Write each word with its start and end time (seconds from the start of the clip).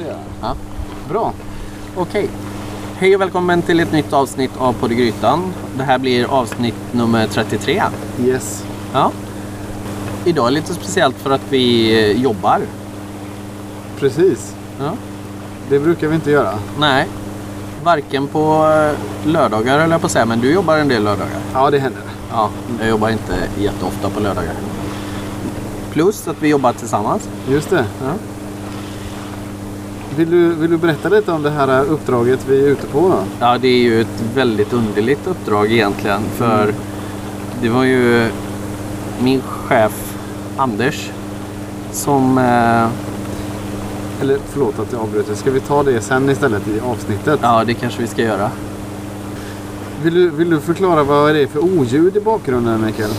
det 0.00 0.06
göra. 0.06 0.18
Ja. 0.40 0.54
Bra. 1.08 1.32
Okej. 1.96 2.28
Hej 2.96 3.14
och 3.14 3.20
välkommen 3.20 3.62
till 3.62 3.80
ett 3.80 3.92
nytt 3.92 4.12
avsnitt 4.12 4.50
av 4.58 4.92
i 4.92 4.94
Grytan. 4.94 5.52
Det 5.76 5.82
här 5.82 5.98
blir 5.98 6.24
avsnitt 6.24 6.74
nummer 6.92 7.26
33. 7.26 7.82
Yes. 8.24 8.64
Ja. 8.92 9.10
Idag 10.24 10.46
är 10.46 10.50
lite 10.50 10.74
speciellt 10.74 11.16
för 11.16 11.30
att 11.30 11.40
vi 11.48 11.94
eh, 12.00 12.22
jobbar. 12.22 12.60
Precis. 13.98 14.54
Ja. 14.78 14.92
Det 15.68 15.78
brukar 15.78 16.08
vi 16.08 16.14
inte 16.14 16.30
göra. 16.30 16.58
Nej. 16.78 17.06
Varken 17.84 18.26
på 18.26 18.66
eh, 18.66 19.28
lördagar 19.32 19.78
eller 19.78 19.98
på 19.98 20.08
säga, 20.08 20.26
men 20.26 20.40
du 20.40 20.52
jobbar 20.52 20.78
en 20.78 20.88
del 20.88 21.04
lördagar. 21.04 21.40
Ja, 21.54 21.70
det 21.70 21.78
händer. 21.78 22.02
Ja, 22.30 22.50
jag 22.78 22.88
jobbar 22.88 23.08
inte 23.08 23.34
jätteofta 23.58 24.10
på 24.10 24.20
lördagar. 24.20 24.54
Plus 25.92 26.28
att 26.28 26.42
vi 26.42 26.48
jobbar 26.48 26.72
tillsammans. 26.72 27.28
Just 27.48 27.70
det. 27.70 27.84
Ja. 28.02 28.12
Vill 30.20 30.30
du, 30.30 30.54
vill 30.54 30.70
du 30.70 30.76
berätta 30.76 31.08
lite 31.08 31.32
om 31.32 31.42
det 31.42 31.50
här 31.50 31.84
uppdraget 31.84 32.46
vi 32.48 32.64
är 32.64 32.68
ute 32.68 32.86
på 32.86 33.00
då? 33.08 33.22
Ja, 33.40 33.58
det 33.58 33.68
är 33.68 33.78
ju 33.78 34.00
ett 34.00 34.22
väldigt 34.34 34.72
underligt 34.72 35.26
uppdrag 35.26 35.72
egentligen. 35.72 36.20
För 36.34 36.74
det 37.62 37.68
var 37.68 37.84
ju 37.84 38.28
min 39.22 39.40
chef 39.40 40.16
Anders 40.56 41.10
som... 41.92 42.38
Eh, 42.38 42.88
Eller 44.22 44.38
förlåt 44.48 44.78
att 44.78 44.92
jag 44.92 45.00
avbryter. 45.00 45.34
Ska 45.34 45.50
vi 45.50 45.60
ta 45.60 45.82
det 45.82 46.00
sen 46.00 46.30
istället 46.30 46.68
i 46.68 46.80
avsnittet? 46.80 47.40
ja, 47.42 47.64
det 47.64 47.74
kanske 47.74 48.00
vi 48.02 48.08
ska 48.08 48.22
göra. 48.22 48.50
Vill, 50.02 50.14
du, 50.14 50.30
vill 50.30 50.50
du 50.50 50.60
förklara 50.60 51.04
vad 51.04 51.34
det 51.34 51.42
är 51.42 51.46
för 51.46 51.78
oljud 51.78 52.16
i 52.16 52.20
bakgrunden 52.20 52.84
Mikael? 52.86 53.10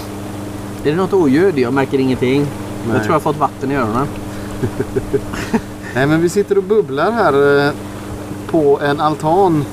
Är 0.84 0.92
det 0.92 0.96
något 0.96 1.14
oljud? 1.14 1.58
Jag 1.60 1.74
märker 1.74 2.00
ingenting. 2.00 2.40
Jag 2.40 2.94
Nej. 2.94 2.96
tror 2.96 3.08
jag 3.08 3.14
har 3.14 3.20
fått 3.20 3.38
vatten 3.38 3.72
i 3.72 3.76
öronen. 3.76 4.08
Nej 5.96 6.08
men 6.08 6.22
vi 6.22 6.30
sitter 6.30 6.58
och 6.58 6.64
bubblar 6.64 7.12
här 7.12 7.68
eh, 7.68 7.74
på 8.48 8.80
en 8.80 9.00
altan 9.00 9.66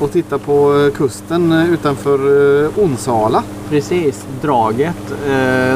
och 0.00 0.12
tittar 0.12 0.38
på 0.38 0.80
eh, 0.80 0.92
kusten 0.92 1.52
eh, 1.52 1.70
utanför 1.70 2.18
Onsala. 2.78 3.42
Precis, 3.68 4.26
draget. 4.42 4.96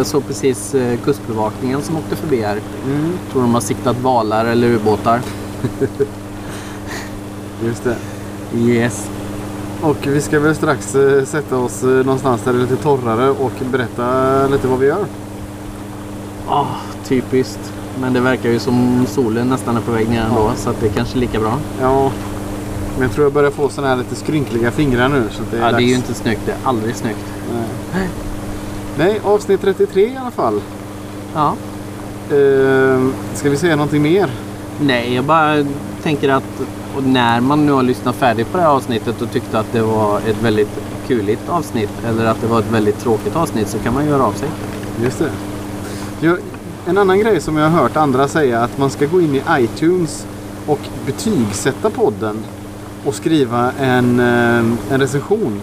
Så 0.02 0.20
precis 0.20 0.74
kustbevakningen 1.04 1.82
som 1.82 1.96
åkte 1.96 2.16
förbi 2.16 2.42
här. 2.42 2.60
Mm. 2.86 3.12
Tror 3.32 3.42
de 3.42 3.54
har 3.54 3.60
siktat 3.60 4.00
valar 4.00 4.44
eller 4.44 4.68
ubåtar. 4.68 5.20
Just 7.64 7.84
det. 7.84 7.96
Yes. 8.58 9.10
Och 9.82 9.96
vi 10.06 10.20
ska 10.20 10.40
väl 10.40 10.54
strax 10.54 10.96
sätta 11.24 11.56
oss 11.56 11.82
någonstans 11.82 12.42
där 12.42 12.52
det 12.52 12.58
är 12.58 12.60
lite 12.60 12.76
torrare 12.76 13.30
och 13.30 13.52
berätta 13.72 14.46
lite 14.46 14.68
vad 14.68 14.78
vi 14.78 14.86
gör. 14.86 15.06
Ah, 16.48 16.66
typiskt. 17.04 17.72
Men 18.00 18.12
det 18.12 18.20
verkar 18.20 18.50
ju 18.50 18.58
som 18.58 19.06
solen 19.08 19.48
nästan 19.48 19.76
är 19.76 19.80
på 19.80 19.90
väg 19.90 20.08
ner 20.08 20.20
ändå. 20.22 20.50
Så 20.56 20.70
att 20.70 20.80
det 20.80 20.86
är 20.86 20.90
kanske 20.92 21.18
är 21.18 21.20
lika 21.20 21.40
bra. 21.40 21.58
Ja, 21.80 22.10
men 22.94 23.02
jag 23.02 23.12
tror 23.12 23.24
jag 23.26 23.32
börjar 23.32 23.50
få 23.50 23.68
sådana 23.68 23.88
här 23.94 23.96
lite 23.96 24.14
skrynkliga 24.14 24.70
fingrar 24.70 25.08
nu. 25.08 25.24
Så 25.30 25.42
det 25.50 25.56
är 25.56 25.60
Ja, 25.60 25.66
det 25.66 25.70
är 25.70 25.72
dags. 25.72 25.84
ju 25.84 25.94
inte 25.94 26.14
snyggt. 26.14 26.40
Det 26.46 26.52
är 26.52 26.58
aldrig 26.64 26.96
snyggt. 26.96 27.24
Nej. 27.94 28.08
Nej, 28.98 29.20
avsnitt 29.24 29.60
33 29.60 30.02
i 30.12 30.16
alla 30.16 30.30
fall. 30.30 30.60
Ja. 31.34 31.54
Eh, 32.30 33.06
ska 33.34 33.50
vi 33.50 33.56
säga 33.56 33.76
någonting 33.76 34.02
mer? 34.02 34.30
Nej, 34.80 35.14
jag 35.14 35.24
bara 35.24 35.64
tänker 36.02 36.28
att 36.28 36.62
när 37.06 37.40
man 37.40 37.66
nu 37.66 37.72
har 37.72 37.82
lyssnat 37.82 38.14
färdigt 38.16 38.50
på 38.52 38.56
det 38.56 38.62
här 38.62 38.70
avsnittet 38.70 39.22
och 39.22 39.30
tyckte 39.30 39.58
att 39.58 39.72
det 39.72 39.82
var 39.82 40.18
ett 40.18 40.42
väldigt 40.42 40.68
kuligt 41.06 41.48
avsnitt 41.48 41.90
eller 42.08 42.24
att 42.26 42.40
det 42.40 42.46
var 42.46 42.58
ett 42.58 42.70
väldigt 42.72 42.98
tråkigt 43.00 43.36
avsnitt 43.36 43.68
så 43.68 43.78
kan 43.78 43.94
man 43.94 44.06
göra 44.06 44.24
av 44.24 44.32
sig. 44.32 44.48
Just 45.02 45.18
det. 45.18 45.30
Jag, 46.20 46.38
en 46.86 46.98
annan 46.98 47.18
grej 47.20 47.40
som 47.40 47.56
jag 47.56 47.68
har 47.70 47.82
hört 47.82 47.96
andra 47.96 48.28
säga 48.28 48.60
att 48.62 48.78
man 48.78 48.90
ska 48.90 49.06
gå 49.06 49.20
in 49.20 49.34
i 49.34 49.42
iTunes 49.50 50.26
och 50.66 50.78
betygsätta 51.06 51.90
podden 51.90 52.36
och 53.04 53.14
skriva 53.14 53.72
en, 53.80 54.20
eh, 54.20 54.92
en 54.94 55.00
recension. 55.00 55.60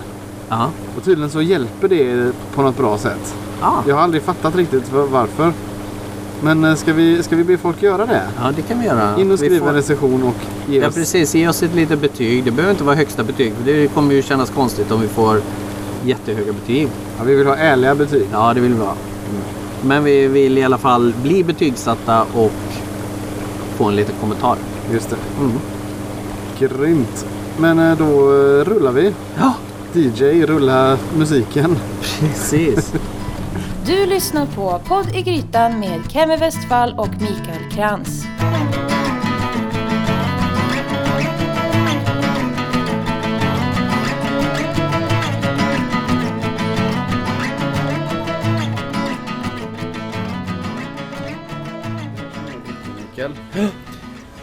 Ja. 0.50 0.70
Och 0.98 1.04
tydligen 1.04 1.30
så 1.32 1.42
hjälper 1.42 1.88
det 1.88 2.32
på 2.56 2.62
något 2.62 2.78
bra 2.78 2.98
sätt. 2.98 3.36
Ja. 3.62 3.84
Jag 3.88 3.96
har 3.96 4.02
aldrig 4.02 4.24
fattat 4.24 4.56
riktigt 4.56 4.88
för- 4.88 5.08
varför. 5.08 5.54
Men 6.42 6.64
eh, 6.66 6.76
ska 6.76 6.94
vi, 6.94 7.24
ska 7.24 7.36
vi 7.36 7.44
be 7.44 7.58
folk 7.58 7.82
göra 7.82 8.06
det? 8.06 8.22
ja, 8.42 8.52
det 8.56 8.62
kan 8.62 8.80
vi 8.80 8.86
göra. 8.86 9.18
In 9.20 9.28
och 9.32 9.34
Vi 9.34 9.46
skriva 9.46 9.60
får- 9.60 9.70
en 9.70 9.76
recension 9.76 10.24
och 10.24 10.36
ge 10.72 10.80
Ja 10.82 10.88
oss... 10.88 10.96
precis, 10.96 11.36
ge 11.36 11.48
oss 11.48 11.64
ett 11.64 11.76
litet 11.76 12.02
betyg. 12.02 12.44
Det 12.44 12.52
behöver 12.52 12.72
inte 12.72 12.84
vara 12.84 12.96
högsta 12.96 13.24
betyg. 13.24 13.54
Det 13.66 13.88
kommer 13.88 14.14
ju 14.14 14.22
kännas 14.22 14.50
konstigt 14.50 14.92
om 14.92 15.02
vi 15.02 15.08
får 15.08 15.42
jättehöga 16.06 16.54
betyg. 16.54 16.88
Ja, 17.18 17.24
vi 17.24 17.36
vill 17.36 17.48
ha 17.48 17.56
ärliga 17.56 17.96
betyg. 17.96 18.28
Ja, 18.32 18.54
det 18.54 18.60
vill 18.62 18.74
vi 18.74 18.80
ha. 18.80 18.94
Men 19.86 20.04
vi 20.04 20.28
vill 20.28 20.58
i 20.58 20.64
alla 20.64 20.78
fall 20.78 21.14
bli 21.24 21.44
betygsatta 21.44 22.22
och 22.22 22.52
få 23.78 23.86
en 23.86 23.96
liten 23.96 24.16
kommentar. 24.22 24.58
Just 24.94 25.10
det. 25.10 25.16
Mm. 25.40 25.60
Grymt. 26.60 27.26
Men 27.58 27.80
eh, 27.80 27.98
då 27.98 28.06
eh, 28.06 28.64
rullar 28.66 28.92
vi. 28.92 29.14
Ja, 29.38 29.54
DJ, 29.94 30.46
rulla 30.46 30.98
musiken. 31.18 31.78
precis. 32.20 32.94
Du 33.86 34.06
lyssnar 34.06 34.46
på 34.46 34.82
Podd 34.88 35.16
i 35.16 35.22
Grytan 35.22 35.80
med 35.80 36.02
Kemi 36.12 36.38
Westfall 36.38 36.94
och 36.98 37.10
Mikael 37.10 37.72
Krantz. 37.72 38.24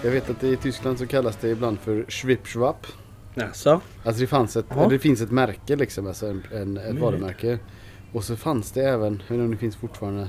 Jag 0.03 0.11
vet 0.11 0.31
att 0.31 0.45
i 0.45 0.57
Tyskland 0.57 0.99
så 0.99 1.07
kallas 1.07 1.37
det 1.37 1.49
ibland 1.49 1.79
för 1.81 2.05
Schwipschwapp. 2.09 2.87
Jaså? 3.35 3.81
Alltså 4.05 4.21
det, 4.21 4.27
fanns 4.27 4.57
ett, 4.57 4.67
Ja. 4.69 4.87
det 4.89 4.99
finns 4.99 5.21
ett 5.21 5.31
märke 5.31 5.77
liksom, 5.77 6.07
alltså 6.07 6.27
en, 6.27 6.43
en, 6.53 6.77
ett 6.77 6.99
varumärke. 6.99 7.59
Och 8.13 8.25
så 8.25 8.37
fanns 8.37 8.73
det 8.73 8.83
även, 8.83 9.23
jag 9.29 9.37
vet 9.37 9.45
om 9.45 9.51
det 9.51 9.57
finns 9.57 9.77
fortfarande, 9.77 10.29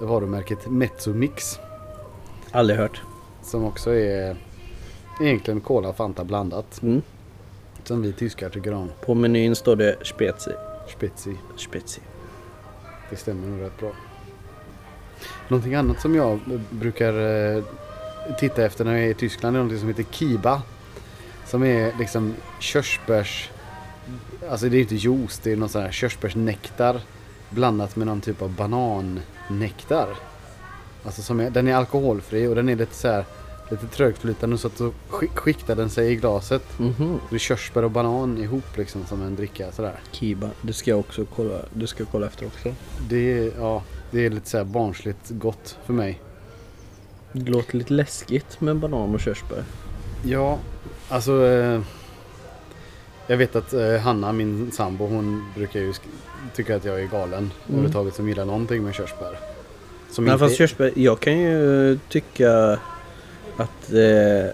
varumärket 0.00 0.70
Mezzomix. 0.70 1.58
Aldrig 2.50 2.78
hört. 2.78 3.02
Som 3.42 3.64
också 3.64 3.90
är 3.94 4.36
egentligen 5.20 5.60
Cola 5.60 5.88
och 5.88 5.96
Fanta 5.96 6.24
blandat. 6.24 6.82
Mm. 6.82 7.02
Som 7.84 8.02
vi 8.02 8.12
tyskar 8.12 8.48
tycker 8.50 8.74
om. 8.74 8.90
På 9.06 9.14
menyn 9.14 9.56
står 9.56 9.76
det 9.76 9.96
spezi. 10.02 10.50
Spezi. 10.96 11.36
Spezi. 11.56 12.00
Det 13.10 13.16
stämmer 13.16 13.48
nog 13.48 13.60
rätt 13.60 13.78
bra. 13.78 13.90
Någonting 15.48 15.74
annat 15.74 16.00
som 16.00 16.14
jag 16.14 16.40
brukar 16.70 17.12
eh, 17.56 17.64
titta 18.38 18.64
efter 18.64 18.84
när 18.84 18.92
jag 18.92 19.02
är 19.02 19.10
i 19.10 19.14
Tyskland 19.14 19.56
är 19.56 19.58
någonting 19.60 19.78
som 19.80 19.88
heter 19.88 20.04
Kiba. 20.10 20.62
Som 21.46 21.62
är 21.64 21.92
liksom 21.98 22.34
körsbärs... 22.60 23.50
Alltså 24.50 24.68
det 24.68 24.76
är 24.76 24.80
inte 24.80 24.94
juice, 24.94 25.38
det 25.42 25.52
är 25.52 25.56
någon 25.56 25.68
sån 25.68 25.82
här 25.82 25.92
körsbärsnektar 25.92 27.00
blandat 27.50 27.96
med 27.96 28.06
någon 28.06 28.20
typ 28.20 28.42
av 28.42 28.50
banannektar. 28.50 30.08
Alltså 31.04 31.22
som 31.22 31.40
är, 31.40 31.50
den 31.50 31.68
är 31.68 31.74
alkoholfri 31.74 32.46
och 32.46 32.54
den 32.54 32.68
är 32.68 32.76
lite 32.76 32.94
så 32.94 33.08
här 33.08 33.24
lite 33.70 33.86
trögflytande 33.86 34.58
så 34.58 34.66
att 34.66 34.76
så 34.78 34.92
sk- 35.10 35.34
skiktar 35.36 35.76
den 35.76 35.90
sig 35.90 36.12
i 36.12 36.16
glaset. 36.16 36.78
Mhm. 36.78 37.18
Det 37.30 37.34
är 37.36 37.38
körsbär 37.38 37.82
och 37.84 37.90
banan 37.90 38.38
ihop 38.38 38.76
liksom 38.76 39.06
som 39.06 39.22
en 39.22 39.36
dricka 39.36 39.72
sådär. 39.72 40.00
Kiba. 40.12 40.50
Det 40.62 40.72
ska 40.72 40.90
jag 40.90 40.98
också 41.00 41.24
kolla. 41.36 41.58
Det 41.74 41.86
ska 41.86 42.02
jag 42.02 42.08
kolla 42.12 42.26
efter 42.26 42.46
också. 42.46 42.74
Det 43.08 43.32
är, 43.38 43.52
ja, 43.58 43.82
det 44.10 44.26
är 44.26 44.30
lite 44.30 44.50
så 44.50 44.56
här 44.56 44.64
barnsligt 44.64 45.30
gott 45.30 45.78
för 45.86 45.92
mig. 45.92 46.20
Det 47.32 47.50
låter 47.50 47.76
lite 47.76 47.92
läskigt 47.92 48.60
med 48.60 48.76
banan 48.76 49.14
och 49.14 49.20
körsbär. 49.20 49.64
Ja, 50.24 50.58
alltså 51.08 51.46
eh, 51.46 51.80
jag 53.26 53.36
vet 53.36 53.56
att 53.56 53.72
eh, 53.72 53.96
Hanna, 53.96 54.32
min 54.32 54.70
sambo, 54.72 55.06
hon 55.06 55.52
brukar 55.54 55.80
ju 55.80 55.92
tycka 56.54 56.76
att 56.76 56.84
jag 56.84 57.00
är 57.00 57.06
galen 57.06 57.52
överhuvudtaget 57.68 58.14
som 58.14 58.28
gillar 58.28 58.44
någonting 58.44 58.82
med 58.82 58.94
körsbär. 58.94 59.38
Som 60.10 60.24
Men 60.24 60.32
inte 60.32 60.44
fast 60.44 60.56
körsbär, 60.56 60.92
jag 60.96 61.20
kan 61.20 61.38
ju 61.38 61.98
tycka 62.08 62.78
att... 63.56 63.92
Eh, 63.92 64.50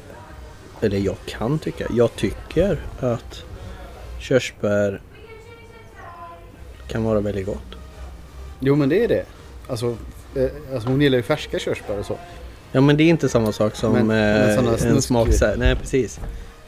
eller 0.81 0.99
jag 0.99 1.17
kan 1.27 1.59
tycka. 1.59 1.87
Jag 1.91 2.17
tycker 2.17 2.81
att 3.01 3.45
körsbär 4.21 5.01
kan 6.89 7.05
vara 7.05 7.21
väldigt 7.21 7.47
gott. 7.47 7.77
Jo 8.61 8.75
men 8.75 8.89
det 8.89 9.05
är 9.05 9.09
det. 9.09 9.25
Alltså, 9.69 9.97
eh, 10.35 10.51
alltså 10.75 10.89
hon 10.89 11.01
gillar 11.01 11.17
ju 11.17 11.23
färska 11.23 11.59
körsbär 11.59 11.99
och 11.99 12.07
så. 12.07 12.19
Ja 12.79 12.83
men 12.83 12.97
det 12.97 13.03
är 13.05 13.09
inte 13.09 13.29
samma 13.29 13.53
sak 13.53 13.75
som 13.77 13.93
Men- 13.93 14.07
men 14.07 14.49
eh, 14.51 14.59
en 14.59 14.77
snusk- 14.79 15.01
smak 15.07 15.33
så 15.33 15.47
här. 15.47 15.57
Nej 15.57 15.77
precis. 15.77 16.21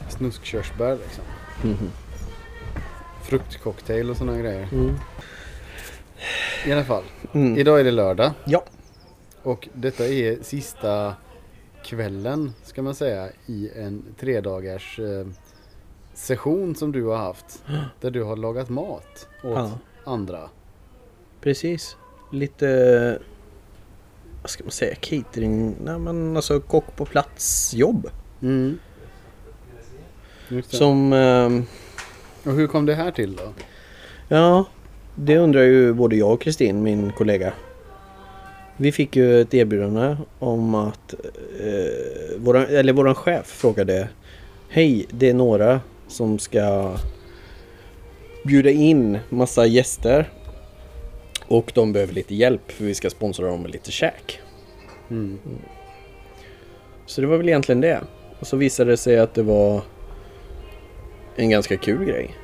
Snuskkörsbär 0.09 0.97
liksom. 1.03 1.23
Mhm. 1.63 1.89
Fruktcocktail 3.23 4.09
och 4.09 4.17
sådana 4.17 4.37
grejer. 4.37 4.67
Mm. 4.71 4.95
I 6.67 6.71
alla 6.71 6.83
fall. 6.83 7.03
Mm. 7.33 7.57
Idag 7.57 7.79
är 7.79 7.83
det 7.83 7.91
lördag. 7.91 8.31
Ja. 8.45 8.63
Och 9.43 9.69
detta 9.73 10.07
är 10.07 10.37
sista 10.43 11.13
kvällen 11.83 12.53
ska 12.63 12.81
man 12.81 12.95
säga 12.95 13.29
i 13.45 13.69
en 13.75 14.03
tredagars 14.19 14.99
eh, 14.99 15.27
session 16.13 16.75
som 16.75 16.91
du 16.91 17.03
har 17.05 17.17
haft. 17.17 17.63
Där 18.01 18.11
du 18.11 18.23
har 18.23 18.35
lagat 18.35 18.69
mat 18.69 19.27
åt 19.43 19.57
Ja. 19.57 19.71
andra. 20.05 20.49
Precis. 21.41 21.95
Lite 22.31 23.19
vad 24.41 24.49
ska 24.49 24.63
man 24.63 24.71
säga, 24.71 24.95
catering, 24.95 25.75
nej 25.83 25.99
men 25.99 26.35
alltså 26.35 26.59
kock 26.59 26.95
på 26.95 27.05
plats 27.05 27.73
jobb. 27.73 28.09
Mm. 28.41 28.79
Som, 30.67 31.13
ehm, 31.13 31.65
Och 32.43 32.53
hur 32.53 32.67
kom 32.67 32.85
det 32.85 32.95
här 32.95 33.11
till 33.11 33.35
då? 33.35 33.53
ja, 34.27 34.65
det 35.15 35.37
undrar 35.37 35.61
ju 35.61 35.93
både 35.93 36.15
jag 36.15 36.31
och 36.31 36.41
Kristin, 36.41 36.83
min 36.83 37.11
kollega. 37.11 37.53
Vi 38.77 38.91
fick 38.91 39.15
ju 39.15 39.41
ett 39.41 39.53
erbjudande 39.53 40.17
om 40.39 40.75
att 40.75 41.13
eh, 41.59 42.37
våran, 42.37 42.65
eller 42.65 42.93
våran 42.93 43.15
chef 43.15 43.45
frågade 43.45 44.09
Hej, 44.69 45.05
det 45.09 45.29
är 45.29 45.33
några 45.33 45.81
som 46.07 46.39
ska 46.39 46.95
bjuda 48.45 48.69
in 48.69 49.19
massa 49.29 49.65
gäster 49.65 50.29
och 51.51 51.71
de 51.75 51.93
behöver 51.93 52.13
lite 52.13 52.35
hjälp 52.35 52.71
för 52.71 52.83
vi 52.85 52.93
ska 52.95 53.09
sponsra 53.09 53.47
dem 53.47 53.61
med 53.61 53.71
lite 53.71 53.91
käk. 53.91 54.39
Mm. 55.09 55.39
Så 57.05 57.21
det 57.21 57.27
var 57.27 57.37
väl 57.37 57.49
egentligen 57.49 57.81
det. 57.81 58.01
Och 58.39 58.47
så 58.47 58.57
visade 58.57 58.91
det 58.91 58.97
sig 58.97 59.19
att 59.19 59.33
det 59.33 59.43
var 59.43 59.81
en 61.35 61.49
ganska 61.49 61.77
kul 61.77 62.05
grej. 62.05 62.35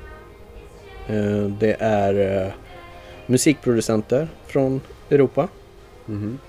Eh, 1.08 1.44
Det 1.60 1.76
är 1.80 2.44
eh, 2.46 2.52
musikproducenter 3.26 4.28
från 4.46 4.82
Europa 5.10 5.48
Mhm. 6.06 6.40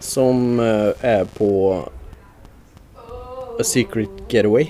som 0.00 0.60
eh, 0.60 0.92
är 1.00 1.24
på 1.24 1.82
A 3.60 3.64
Secret 3.64 4.08
Getaway. 4.28 4.66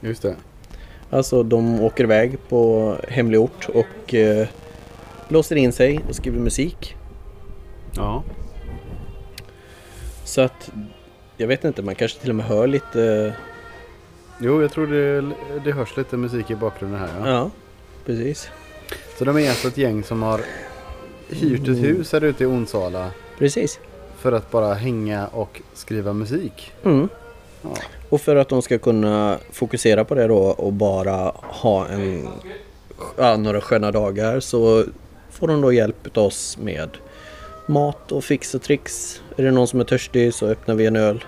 Just 0.00 0.22
det. 0.22 0.34
Alltså 1.10 1.42
de 1.42 1.80
åker 1.80 2.04
iväg 2.04 2.38
på 2.48 2.94
hemlig 3.08 3.40
ort 3.40 3.68
och 3.68 4.14
låser 5.28 5.56
in 5.56 5.72
sig 5.72 6.00
och 6.08 6.14
skriver 6.14 6.38
musik. 6.38 6.96
Ja. 7.96 8.24
Så 10.24 10.40
att 10.40 10.70
jag 11.36 11.48
vet 11.48 11.64
inte, 11.64 11.82
man 11.82 11.94
kanske 11.94 12.20
till 12.20 12.30
och 12.30 12.36
med 12.36 12.46
hör 12.46 12.66
lite... 12.66 13.34
Jo, 14.40 14.62
jag 14.62 14.72
tror 14.72 14.86
det, 14.86 15.32
det 15.64 15.72
hörs 15.72 15.96
lite 15.96 16.16
musik 16.16 16.50
i 16.50 16.54
bakgrunden 16.56 17.00
här. 17.00 17.08
Ja. 17.18 17.28
Ja, 17.30 17.50
precis. 18.06 18.50
Så 19.18 19.24
de 19.24 19.36
är 19.38 19.48
alltså 19.48 19.68
ett 19.68 19.78
gäng 19.78 20.04
som 20.04 20.22
har 20.22 20.40
hyrt 21.28 21.68
ett 21.68 21.78
hus 21.78 22.12
här 22.12 22.24
ute 22.24 22.44
i 22.44 22.46
Onsala 22.46 23.10
Precis. 23.38 23.80
för 24.18 24.32
att 24.32 24.50
bara 24.50 24.74
hänga 24.74 25.26
och 25.26 25.62
skriva 25.74 26.12
musik. 26.12 26.72
Mm. 26.84 27.08
Ja. 27.62 27.70
Och 28.08 28.20
för 28.20 28.36
att 28.36 28.48
de 28.48 28.62
ska 28.62 28.78
kunna 28.78 29.38
fokusera 29.52 30.04
på 30.04 30.14
det 30.14 30.26
då 30.26 30.38
och 30.38 30.72
bara 30.72 31.32
ha 31.42 31.86
en, 31.86 32.28
ja, 33.16 33.36
några 33.36 33.60
sköna 33.60 33.90
dagar 33.90 34.40
så 34.40 34.84
får 35.38 35.48
de 35.48 35.60
då 35.60 35.72
hjälp 35.72 36.16
av 36.16 36.24
oss 36.24 36.58
med 36.58 36.88
mat 37.66 38.12
och 38.12 38.24
fix 38.24 38.54
och 38.54 38.62
tricks. 38.62 39.22
Är 39.36 39.42
det 39.44 39.50
någon 39.50 39.68
som 39.68 39.80
är 39.80 39.84
törstig 39.84 40.34
så 40.34 40.46
öppnar 40.46 40.74
vi 40.74 40.86
en 40.86 40.96
öl. 40.96 41.24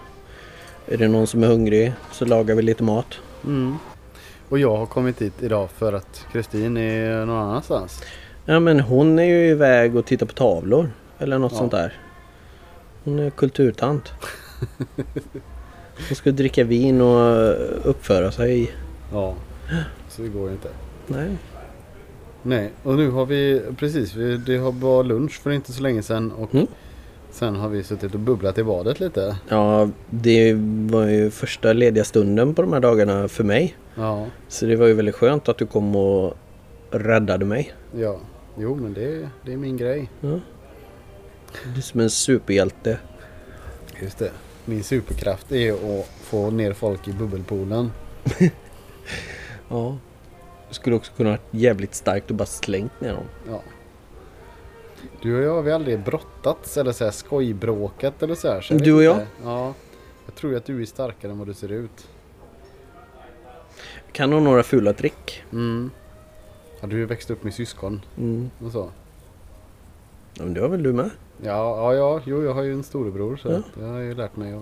Är 0.86 0.96
det 0.96 1.08
någon 1.08 1.26
som 1.26 1.42
är 1.42 1.46
hungrig 1.46 1.92
så 2.12 2.24
lagar 2.24 2.54
vi 2.54 2.62
lite 2.62 2.82
mat. 2.82 3.18
Mm. 3.44 3.76
Och 4.48 4.58
jag 4.58 4.76
har 4.76 4.86
kommit 4.86 5.22
hit 5.22 5.32
idag 5.40 5.70
för 5.70 5.92
att 5.92 6.24
Kristin 6.32 6.76
är 6.76 7.26
någon 7.26 7.36
annanstans. 7.42 8.02
Ja 8.44 8.60
men 8.60 8.80
hon 8.80 9.18
är 9.18 9.24
ju 9.24 9.48
iväg 9.48 9.96
och 9.96 10.06
tittar 10.06 10.26
på 10.26 10.32
tavlor 10.32 10.90
eller 11.18 11.38
något 11.38 11.52
Ja. 11.52 11.58
sånt 11.58 11.72
där. 11.72 11.98
Hon 13.04 13.18
är 13.18 13.30
kulturtant. 13.30 14.12
Hon 16.08 16.16
ska 16.16 16.30
dricka 16.30 16.64
vin 16.64 17.00
och 17.00 17.46
uppföra 17.90 18.32
sig. 18.32 18.72
Ja. 19.12 19.34
Så 20.08 20.22
det 20.22 20.28
går 20.28 20.48
ju 20.48 20.54
inte. 20.54 20.68
Nej. 21.06 21.36
Nej, 22.42 22.70
och 22.82 22.94
nu 22.96 23.10
har 23.10 23.26
vi 23.26 23.62
precis, 23.76 24.14
vi, 24.14 24.36
det 24.36 24.56
har 24.56 24.72
var 24.72 25.04
lunch 25.04 25.40
för 25.42 25.50
inte 25.50 25.72
så 25.72 25.82
länge 25.82 26.02
sedan 26.02 26.32
och 26.32 26.54
Mm. 26.54 26.66
sen 27.30 27.56
har 27.56 27.68
vi 27.68 27.82
suttit 27.82 28.14
och 28.14 28.20
bubblat 28.20 28.58
i 28.58 28.64
badet 28.64 29.00
lite. 29.00 29.36
Ja, 29.48 29.88
det 30.10 30.54
var 30.90 31.06
ju 31.06 31.30
första 31.30 31.72
lediga 31.72 32.04
stunden 32.04 32.54
på 32.54 32.62
de 32.62 32.72
här 32.72 32.80
dagarna 32.80 33.28
för 33.28 33.44
mig. 33.44 33.76
Ja, 33.94 34.26
Så 34.48 34.66
det 34.66 34.76
var 34.76 34.86
ju 34.86 34.94
väldigt 34.94 35.14
skönt 35.14 35.48
att 35.48 35.58
du 35.58 35.66
kom 35.66 35.96
och 35.96 36.34
räddade 36.90 37.44
mig. 37.44 37.72
ja. 37.96 38.16
Jo 38.58 38.74
men 38.74 38.94
det, 38.94 39.28
det 39.44 39.52
är 39.52 39.56
min 39.56 39.76
grej. 39.76 40.10
Ja. 40.20 40.28
Du 41.72 41.78
är 41.78 41.80
som 41.82 42.00
en 42.00 42.10
superhjälte. 42.10 42.98
Just 44.02 44.18
det. 44.18 44.30
Min 44.64 44.84
superkraft 44.84 45.52
är 45.52 45.72
att 45.72 46.06
få 46.22 46.50
ner 46.50 46.72
folk 46.72 47.08
i 47.08 47.12
bubbelpoolen. 47.12 47.90
Ja. 49.68 49.96
Skulle 50.70 50.96
också 50.96 51.12
kunna 51.16 51.30
varit 51.30 51.40
jävligt 51.50 51.94
starkt 51.94 52.30
och 52.30 52.36
bara 52.36 52.46
slängt 52.46 53.00
ner 53.00 53.12
dem. 53.12 53.24
Ja. 53.48 53.62
Du 55.22 55.36
och 55.38 55.42
jag 55.42 55.54
har 55.54 55.62
vi 55.62 55.72
aldrig 55.72 56.00
brottats 56.04 56.76
eller 56.76 56.92
så 56.92 57.04
här 57.04 57.10
skojbråkat 57.10 58.22
eller 58.22 58.34
så 58.34 58.48
här. 58.48 58.60
Så 58.60 58.74
Du 58.74 58.92
och 58.92 59.02
jag? 59.02 59.14
inte. 59.14 59.26
Ja. 59.44 59.74
Jag 60.26 60.34
tror 60.34 60.56
att 60.56 60.64
du 60.64 60.82
är 60.82 60.86
starkare 60.86 61.32
än 61.32 61.38
vad 61.38 61.46
du 61.48 61.54
ser 61.54 61.72
ut. 61.72 62.08
Kan 64.12 64.32
ha 64.32 64.40
några 64.40 64.62
fula 64.62 64.92
trick. 64.92 65.42
Mm. 65.52 65.90
Ja, 66.80 66.86
du 66.86 67.00
har 67.00 67.06
växt 67.06 67.30
upp 67.30 67.42
med 67.44 67.54
syskon 67.54 68.00
Mm. 68.18 68.50
och 68.64 68.72
så. 68.72 68.90
Ja, 70.34 70.44
men 70.44 70.54
det 70.54 70.60
har 70.60 70.68
väl 70.68 70.82
du 70.82 70.92
med? 70.92 71.10
Ja, 71.42 71.52
ja, 71.52 71.94
ja, 71.94 72.20
jo 72.24 72.44
jag 72.44 72.54
har 72.54 72.62
ju 72.62 72.72
en 72.72 72.82
storebror 72.82 73.36
så 73.36 73.48
Ja. 73.48 73.62
jag 73.82 73.88
har 73.88 73.98
ju 73.98 74.14
lärt 74.14 74.36
mig 74.36 74.54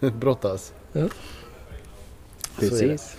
att 0.00 0.14
brottas. 0.14 0.72
Ja. 0.92 1.08
Precis. 2.58 3.16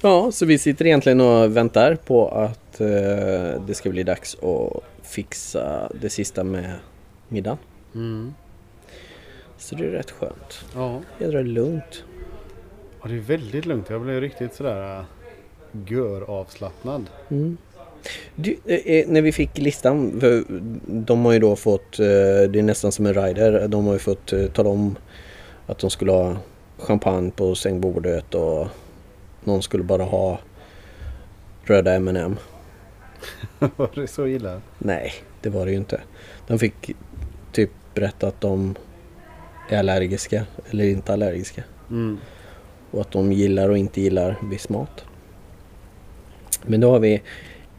Ja, 0.00 0.32
så 0.32 0.46
vi 0.46 0.58
sitter 0.58 0.86
egentligen 0.86 1.20
och 1.20 1.56
väntar 1.56 1.94
på 1.94 2.28
att 2.28 2.80
eh, 2.80 3.62
det 3.66 3.74
ska 3.74 3.90
bli 3.90 4.02
dags 4.02 4.36
att 4.42 4.82
fixa 5.02 5.92
det 6.00 6.10
sista 6.10 6.44
med 6.44 6.72
middagen. 7.28 7.58
Mm. 7.94 8.34
Så 9.58 9.74
det 9.74 9.84
är 9.84 9.90
rätt 9.90 10.10
skönt. 10.10 10.64
Ja. 10.74 11.00
Jädra 11.18 11.42
lugnt. 11.42 12.04
ja, 13.02 13.08
det 13.08 13.14
är 13.14 13.20
väldigt 13.20 13.66
lugnt. 13.66 13.90
Jag 13.90 14.00
blev 14.00 14.20
riktigt 14.20 14.54
sådär 14.54 14.98
äh, 14.98 15.04
gör 15.86 16.30
avslappnad. 16.30 17.10
Mm. 17.28 17.56
Du, 18.34 18.56
eh, 18.64 18.80
eh, 18.86 19.08
när 19.08 19.22
vi 19.22 19.32
fick 19.32 19.58
listan, 19.58 20.22
de 20.86 21.24
har 21.24 21.32
ju 21.32 21.38
då 21.38 21.56
fått, 21.56 21.98
eh, 21.98 22.06
det 22.50 22.58
är 22.58 22.62
nästan 22.62 22.92
som 22.92 23.06
en 23.06 23.14
rider, 23.14 23.68
de 23.68 23.86
har 23.86 23.92
ju 23.92 23.98
fått 23.98 24.32
eh, 24.32 24.46
tala 24.46 24.68
om 24.68 24.96
att 25.66 25.78
de 25.78 25.90
skulle 25.90 26.12
ha 26.12 26.36
champagne 26.78 27.30
på 27.30 27.54
sängbordet 27.54 28.34
och 28.34 28.66
någon 29.46 29.62
skulle 29.62 29.82
bara 29.82 30.02
ha 30.02 30.38
röda 31.64 31.94
M&M. 31.94 32.36
Var 33.76 33.90
det 33.94 34.06
så 34.06 34.26
illa? 34.26 34.60
Nej, 34.78 35.12
det 35.40 35.50
var 35.50 35.66
det 35.66 35.72
ju 35.72 35.78
inte. 35.78 36.00
De 36.46 36.58
fick 36.58 36.96
typ 37.52 37.70
berätta 37.94 38.26
att 38.26 38.40
de 38.40 38.74
är 39.68 39.78
allergiska 39.78 40.46
eller 40.70 40.84
inte 40.84 41.12
allergiska. 41.12 41.62
Mm. 41.90 42.18
Och 42.90 43.00
att 43.00 43.10
de 43.10 43.32
gillar 43.32 43.68
och 43.68 43.78
inte 43.78 44.00
gillar 44.00 44.38
viss 44.42 44.68
mat. 44.68 45.04
Men 46.62 46.80
då 46.80 46.90
har 46.90 46.98
vi 46.98 47.22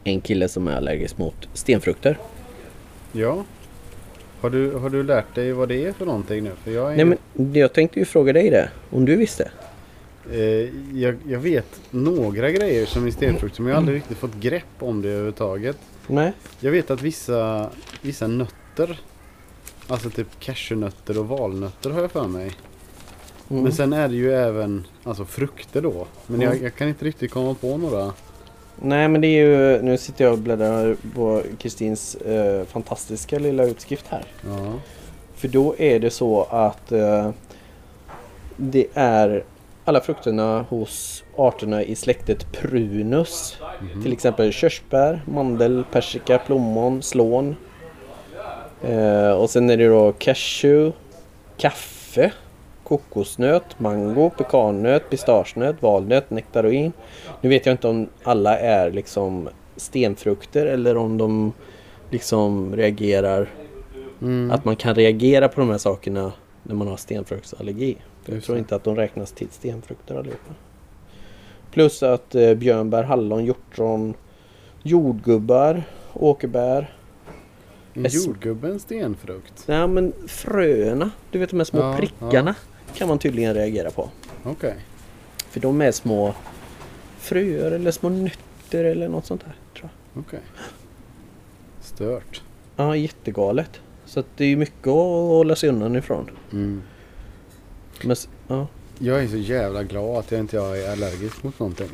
en 0.03 0.21
kille 0.21 0.47
som 0.47 0.67
är 0.67 0.75
allergisk 0.75 1.17
mot 1.17 1.49
stenfrukter. 1.53 2.17
Ja. 3.11 3.43
Har 4.41 4.49
du, 4.49 4.71
har 4.71 4.89
du 4.89 5.03
lärt 5.03 5.35
dig 5.35 5.51
vad 5.51 5.69
det 5.69 5.85
är 5.85 5.91
för 5.91 6.05
någonting 6.05 6.43
nu? 6.43 6.51
För 6.63 6.71
jag, 6.71 6.91
är, 6.91 6.95
Nej 6.95 7.05
men 7.05 7.53
jag 7.53 7.73
tänkte 7.73 7.99
ju 7.99 8.05
fråga 8.05 8.33
dig 8.33 8.49
det. 8.49 8.69
Om 8.89 9.05
du 9.05 9.15
visste? 9.15 9.51
Eh, 10.31 10.99
jag, 10.99 11.17
jag 11.27 11.39
vet 11.39 11.81
några 11.91 12.51
grejer 12.51 12.85
som 12.85 13.07
är 13.07 13.11
stenfrukt 13.11 13.59
men 13.59 13.67
jag 13.67 13.75
har 13.75 13.77
aldrig 13.81 13.97
riktigt 13.97 14.17
fått 14.17 14.35
grepp 14.35 14.63
om 14.79 15.01
det 15.01 15.09
överhuvudtaget. 15.09 15.77
Nej. 16.07 16.31
Jag 16.59 16.71
vet 16.71 16.91
att 16.91 17.01
vissa, 17.01 17.69
vissa 18.01 18.27
nötter, 18.27 18.99
alltså 19.87 20.09
typ 20.09 20.27
cashewnötter 20.39 21.19
och 21.19 21.27
valnötter 21.27 21.89
har 21.89 22.01
jag 22.01 22.11
för 22.11 22.27
mig. 22.27 22.51
Mm. 23.49 23.63
Men 23.63 23.71
sen 23.71 23.93
är 23.93 24.07
det 24.07 24.15
ju 24.15 24.33
även 24.33 24.87
alltså 25.03 25.25
frukter 25.25 25.81
då. 25.81 26.07
Men 26.27 26.41
jag, 26.41 26.51
Mm. 26.51 26.63
jag 26.63 26.75
kan 26.75 26.87
inte 26.87 27.05
riktigt 27.05 27.31
komma 27.31 27.53
på 27.53 27.77
några. 27.77 28.13
Nej 28.81 29.07
men 29.07 29.21
det 29.21 29.27
är 29.27 29.45
ju, 29.45 29.81
nu 29.81 29.97
sitter 29.97 30.23
jag 30.25 30.33
och 30.33 30.39
bläddrar 30.39 30.95
på 31.15 31.41
Kristins 31.59 32.15
eh, 32.15 32.65
fantastiska 32.65 33.39
lilla 33.39 33.63
utskrift 33.63 34.05
här. 34.09 34.23
Ja. 34.47 34.73
För 35.35 35.47
då 35.47 35.75
är 35.77 35.99
det 35.99 36.09
så 36.09 36.43
att 36.43 36.91
eh, 36.91 37.29
det 38.57 38.87
är 38.93 39.43
alla 39.87 40.01
frukterna 40.01 40.65
hos 40.69 41.23
arterna 41.35 41.83
i 41.83 41.95
släktet 41.95 42.51
Prunus. 42.51 43.57
Till 44.03 44.13
exempel 44.13 44.51
körsbär, 44.51 45.21
mandel, 45.25 45.83
persika, 45.91 46.37
plommon, 46.37 47.01
slån. 47.01 47.55
Eh, 48.83 49.31
och 49.31 49.49
sen 49.49 49.69
är 49.69 49.77
det 49.77 49.87
då 49.87 50.13
cashew, 50.17 50.97
kaffe, 51.57 52.31
kokosnöt, 52.83 53.79
mango, 53.79 54.29
pekannöt, 54.29 55.09
pistagenöt, 55.09 55.81
valnöt, 55.81 56.29
nektarin. 56.29 56.93
Nu 57.41 57.49
vet 57.49 57.65
jag 57.65 57.73
inte 57.73 57.87
om 57.87 58.09
alla 58.23 58.59
är 58.59 58.91
liksom 58.91 59.49
stenfrukter 59.75 60.65
eller 60.65 60.97
om 60.97 61.17
de 61.17 61.53
liksom 62.09 62.75
reagerar 62.75 63.49
Mm. 64.21 64.51
att 64.51 64.65
man 64.65 64.75
kan 64.75 64.95
reagera 64.95 65.47
på 65.47 65.59
de 65.59 65.69
här 65.69 65.77
sakerna 65.77 66.31
när 66.63 66.75
man 66.75 66.87
har 66.87 66.97
stenfruktsallergi. 66.97 67.97
Jag 68.29 68.43
tror 68.43 68.57
inte 68.57 68.75
att 68.75 68.83
de 68.83 68.95
räknas 68.95 69.31
till 69.31 69.47
stenfrukter 69.51 70.15
allihopa. 70.15 70.53
Plus 71.71 72.03
att 72.03 72.35
eh, 72.35 72.53
björnbär, 72.53 73.03
hallon, 73.03 73.45
hjortron, 73.45 74.13
jordgubbar, 74.83 75.83
åkerbär, 76.13 76.93
är 77.93 78.09
så- 78.09 78.27
jordgubbe 78.27 78.67
en 78.67 78.79
stenfrukt? 78.79 79.63
Ja 79.65 79.87
men 79.87 80.13
fröna, 80.27 81.11
du 81.31 81.39
vet 81.39 81.49
de 81.49 81.57
här 81.57 81.63
små 81.65 81.79
Ja, 81.79 81.97
prickarna 81.97 82.55
kan 82.95 83.07
man 83.07 83.19
tydligen 83.19 83.53
reagera 83.53 83.91
på. 83.91 84.09
Okej. 84.43 84.75
För 85.49 85.59
de 85.59 85.81
är 85.81 85.91
små 85.91 86.33
fröer 87.17 87.71
eller 87.71 87.91
små 87.91 88.09
nötter 88.09 88.83
eller 88.83 89.07
något 89.09 89.25
sånt 89.25 89.41
där. 89.41 89.55
Tror 89.79 89.89
jag. 90.13 90.21
Okej. 90.23 90.39
Stört. 91.81 92.41
Ja, 92.75 92.95
jättegalet. 92.95 93.81
Så 94.05 94.23
det 94.35 94.45
är 94.45 94.55
mycket 94.55 94.87
att 94.87 94.93
hålla 95.27 95.55
sig 95.55 95.69
undan 95.69 95.95
ifrån. 95.95 96.29
Mm. 96.51 96.81
Men, 98.05 98.15
ja. 98.47 98.67
Jag 98.99 99.23
är 99.23 99.27
så 99.27 99.37
jävla 99.37 99.83
glad 99.83 100.17
att 100.19 100.31
jag 100.31 100.39
inte 100.39 100.57
är 100.57 100.91
allergisk 100.91 101.43
mot 101.43 101.59
någonting. 101.59 101.89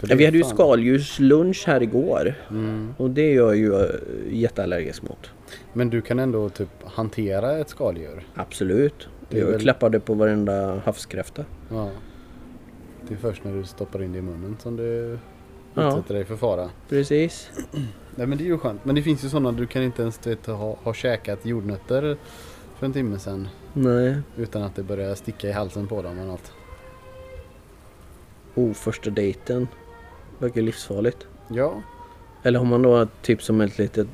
Ja, 0.00 0.14
vi 0.16 0.24
hade 0.24 0.38
ju 0.38 0.44
skaldjurslunch 0.44 1.64
här 1.66 1.82
igår. 1.82 2.34
Mm. 2.50 2.94
Och 2.96 3.10
det 3.10 3.22
är 3.22 3.34
jag 3.36 3.56
ju 3.56 3.74
äh, 3.74 3.90
jätteallergisk 4.30 5.02
mot. 5.02 5.30
Men 5.72 5.90
du 5.90 6.00
kan 6.00 6.18
ändå 6.18 6.48
typ 6.48 6.68
hantera 6.84 7.58
ett 7.58 7.68
skaldjur? 7.68 8.26
Absolut. 8.34 9.08
Det 9.30 9.38
Jag 9.38 9.46
väl- 9.46 9.60
klappade 9.60 10.00
på 10.00 10.14
varenda 10.14 10.80
havskräfta. 10.84 11.44
Ja. 11.70 11.90
Det 13.08 13.14
är 13.14 13.18
först 13.18 13.44
när 13.44 13.54
du 13.54 13.64
stoppar 13.64 14.02
in 14.02 14.12
det 14.12 14.18
i 14.18 14.22
munnen 14.22 14.56
som 14.62 14.76
du 14.76 15.18
Ja. 15.74 15.88
utsätter 15.88 16.14
dig 16.14 16.24
för 16.24 16.36
fara. 16.36 16.70
Precis. 16.88 17.50
Nej 18.14 18.26
men 18.26 18.38
det 18.38 18.44
är 18.44 18.46
ju 18.46 18.58
skönt. 18.58 18.84
Men 18.84 18.94
det 18.94 19.02
finns 19.02 19.24
ju 19.24 19.28
sådana 19.28 19.52
du 19.52 19.66
kan 19.66 19.82
inte 19.82 20.02
ens 20.02 20.26
vet, 20.26 20.46
ha, 20.46 20.76
ha 20.82 20.94
käkat 20.94 21.46
jordnötter 21.46 22.16
för 22.78 22.86
en 22.86 22.92
timme 22.92 23.18
sedan. 23.18 23.48
Nej. 23.82 24.20
Utan 24.36 24.62
att 24.62 24.74
det 24.74 24.82
börjar 24.82 25.14
sticka 25.14 25.48
i 25.48 25.52
halsen 25.52 25.86
på 25.88 26.02
dem 26.02 26.18
eller 26.18 26.30
något. 26.30 26.52
Oh, 28.54 28.72
första 28.72 29.10
dejten. 29.10 29.68
Verkar 30.38 30.62
livsfarligt. 30.62 31.26
Ja. 31.48 31.82
Eller 32.42 32.58
har 32.58 32.66
man 32.66 32.82
då 32.82 33.06
typ 33.22 33.42
som 33.42 33.60
ett 33.60 33.78
litet 33.78 34.06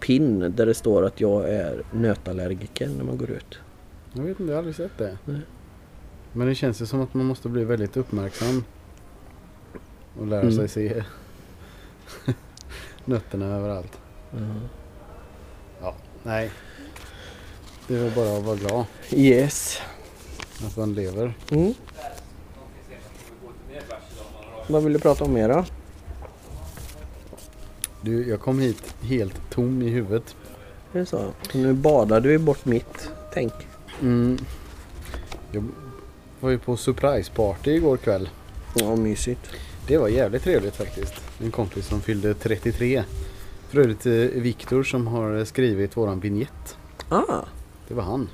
pin 0.00 0.52
där 0.56 0.66
det 0.66 0.74
står 0.74 1.04
att 1.04 1.20
jag 1.20 1.48
är 1.48 1.82
nötallergiker 1.92 2.88
när 2.88 3.04
man 3.04 3.18
går 3.18 3.30
ut. 3.30 3.58
Jag 4.12 4.22
vet 4.22 4.40
inte, 4.40 4.42
jag 4.42 4.50
har 4.52 4.58
aldrig 4.58 4.74
sett 4.76 4.98
det. 4.98 5.18
Nej. 5.24 5.40
Men 6.32 6.46
det 6.46 6.54
känns 6.54 6.82
ju 6.82 6.86
som 6.86 7.00
att 7.00 7.14
man 7.14 7.26
måste 7.26 7.48
bli 7.48 7.64
väldigt 7.64 7.96
uppmärksam. 7.96 8.64
Och 10.20 10.26
lära 10.26 10.40
Mm. 10.40 10.52
sig 10.54 10.68
se 10.68 11.04
nötterna 13.04 13.46
överallt. 13.56 14.00
Ja, 15.80 15.94
nej. 16.22 16.50
Det 17.88 17.94
är 17.94 17.98
väl 18.02 18.12
bara 18.14 18.36
att 18.36 18.44
vara 18.44 18.56
glad 18.56 18.84
Yes. 19.10 19.78
att 20.66 20.76
man 20.76 20.94
lever. 20.94 21.34
Mm. 21.50 21.74
Vad 24.68 24.82
vill 24.84 24.92
du 24.92 24.98
prata 24.98 25.24
om 25.24 25.32
mer 25.32 25.48
då? 25.48 25.64
Du, 28.00 28.28
jag 28.28 28.40
kom 28.40 28.58
hit 28.60 28.94
helt 29.02 29.50
tom 29.50 29.82
i 29.82 29.88
huvudet. 29.88 30.36
Är 30.92 30.98
det 30.98 31.06
så? 31.06 31.18
Och 31.18 31.54
nu 31.54 31.72
badar 31.72 32.20
du 32.20 32.30
ju 32.30 32.38
bort 32.38 32.64
mitt 32.64 33.10
tänk. 33.34 33.52
Mm. 34.02 34.38
Jag 35.52 35.64
var 36.40 36.50
ju 36.50 36.58
på 36.58 36.76
surprise 36.76 37.32
party 37.32 37.70
igår 37.70 37.96
kväll. 37.96 38.28
Ja, 38.74 38.96
mysigt. 38.96 39.40
Det 39.86 39.98
var 39.98 40.08
jävligt 40.08 40.42
trevligt 40.42 40.76
faktiskt. 40.76 41.14
En 41.42 41.50
kompis 41.50 41.86
som 41.86 42.00
fyllde 42.00 42.34
33. 42.34 43.04
För 43.68 43.78
övrigt 43.80 44.06
eh, 44.06 44.12
Viktor 44.42 44.82
som 44.82 45.06
har 45.06 45.44
skrivit 45.44 45.96
våran 45.96 46.20
vignett. 46.20 46.76
Ah, 47.08 47.44
Det 47.88 47.94
var 47.94 48.02
han. 48.02 48.28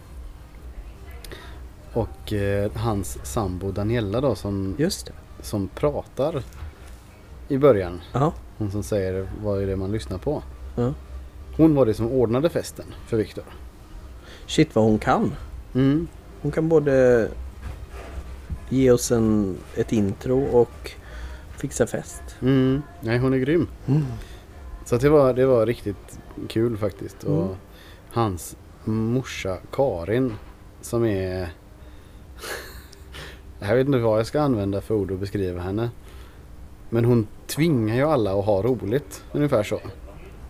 Och 1.92 2.32
eh, 2.32 2.70
hans 2.75 3.18
sambo 3.23 3.73
Daniela 3.73 4.20
då 4.20 4.34
som, 4.34 4.75
just 4.78 5.06
det. 5.06 5.12
som 5.42 5.68
pratar 5.68 6.42
i 7.49 7.58
början. 7.58 8.00
Ja. 8.12 8.32
Hon 8.58 8.70
som 8.70 8.82
säger 8.82 9.28
vad 9.42 9.62
är 9.62 9.66
det 9.66 9.76
man 9.76 9.92
lyssnar 9.92 10.18
på. 10.18 10.42
ja. 10.76 10.92
Hon 11.56 11.75
var 11.75 11.87
det 11.87 11.94
som 11.94 12.11
ordnade 12.11 12.49
festen 12.49 12.84
för 13.06 13.16
Viktor. 13.16 13.44
Shit 14.46 14.75
vad 14.75 14.84
hon 14.84 14.99
kan. 14.99 15.34
Mm. 15.75 16.08
Hon 16.42 16.52
kan 16.52 16.68
både 16.68 17.28
ge 18.68 18.90
oss 18.90 19.12
en, 19.12 19.56
ett 19.76 19.92
intro 19.92 20.44
och 20.44 20.90
fixa 21.56 21.87
fest. 21.87 22.23
Mm. 22.42 22.82
Nej 23.00 23.18
hon 23.18 23.34
är 23.34 23.38
grym. 23.38 23.68
Så 24.84 24.94
att 24.94 25.00
det, 25.00 25.08
var, 25.08 25.34
det 25.34 25.46
var 25.46 25.66
riktigt 25.66 26.18
kul 26.49 26.76
faktiskt. 26.76 27.25
Och 27.25 27.42
Mm. 27.44 27.56
hans 28.12 28.56
morsa 28.85 29.59
Karin 29.73 30.35
som 30.81 31.05
är... 31.05 31.49
jag 33.59 33.76
vet 33.76 33.87
inte 33.87 33.99
vad 33.99 34.19
jag 34.19 34.26
ska 34.26 34.41
använda 34.41 34.81
för 34.81 34.95
ord 34.95 35.12
att 35.12 35.19
beskriva 35.19 35.61
henne. 35.61 35.91
Men 36.91 37.05
hon 37.05 37.26
tvingar 37.47 37.97
ju 37.97 38.03
alla 38.03 38.38
att 38.38 38.45
ha 38.45 38.62
roligt. 38.62 39.25
Ungefär 39.33 39.62
så. 39.62 39.81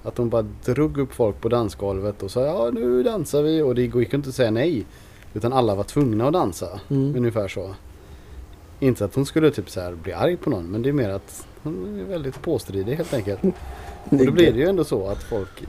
Att 0.02 0.18
hon 0.18 0.28
bara 0.28 0.42
drog 0.42 0.98
upp 0.98 1.12
folk 1.12 1.40
på 1.40 1.48
dansgolvet 1.48 2.22
och 2.22 2.30
sa 2.30 2.44
ja 2.44 2.70
nu 2.72 3.02
dansar 3.02 3.42
vi 3.42 3.62
och 3.62 3.74
det 3.74 3.82
gick 3.82 4.14
inte 4.14 4.28
att 4.28 4.34
säga 4.34 4.50
nej. 4.50 4.86
Utan 5.34 5.52
alla 5.52 5.74
var 5.74 5.84
tvungna 5.84 6.26
att 6.26 6.32
dansa. 6.32 6.80
Mm. 6.90 7.16
Ungefär 7.16 7.48
så. 7.48 7.74
Inte 8.80 9.04
att 9.04 9.14
hon 9.14 9.26
skulle 9.26 9.50
typ 9.50 9.70
så 9.70 9.92
bli 10.02 10.12
arg 10.12 10.36
på 10.36 10.50
någon 10.50 10.64
men 10.66 10.82
det 10.82 10.88
är 10.88 10.92
mer 10.92 11.08
att 11.08 11.46
hon 11.62 12.00
är 12.00 12.04
väldigt 12.04 12.42
påstridig 12.42 12.94
helt 12.94 13.14
enkelt. 13.14 13.40
Och 14.10 14.26
då 14.26 14.32
blev 14.32 14.54
det 14.54 14.60
ju 14.60 14.68
ändå 14.68 14.84
så 14.84 15.06
att 15.06 15.22
folk, 15.22 15.62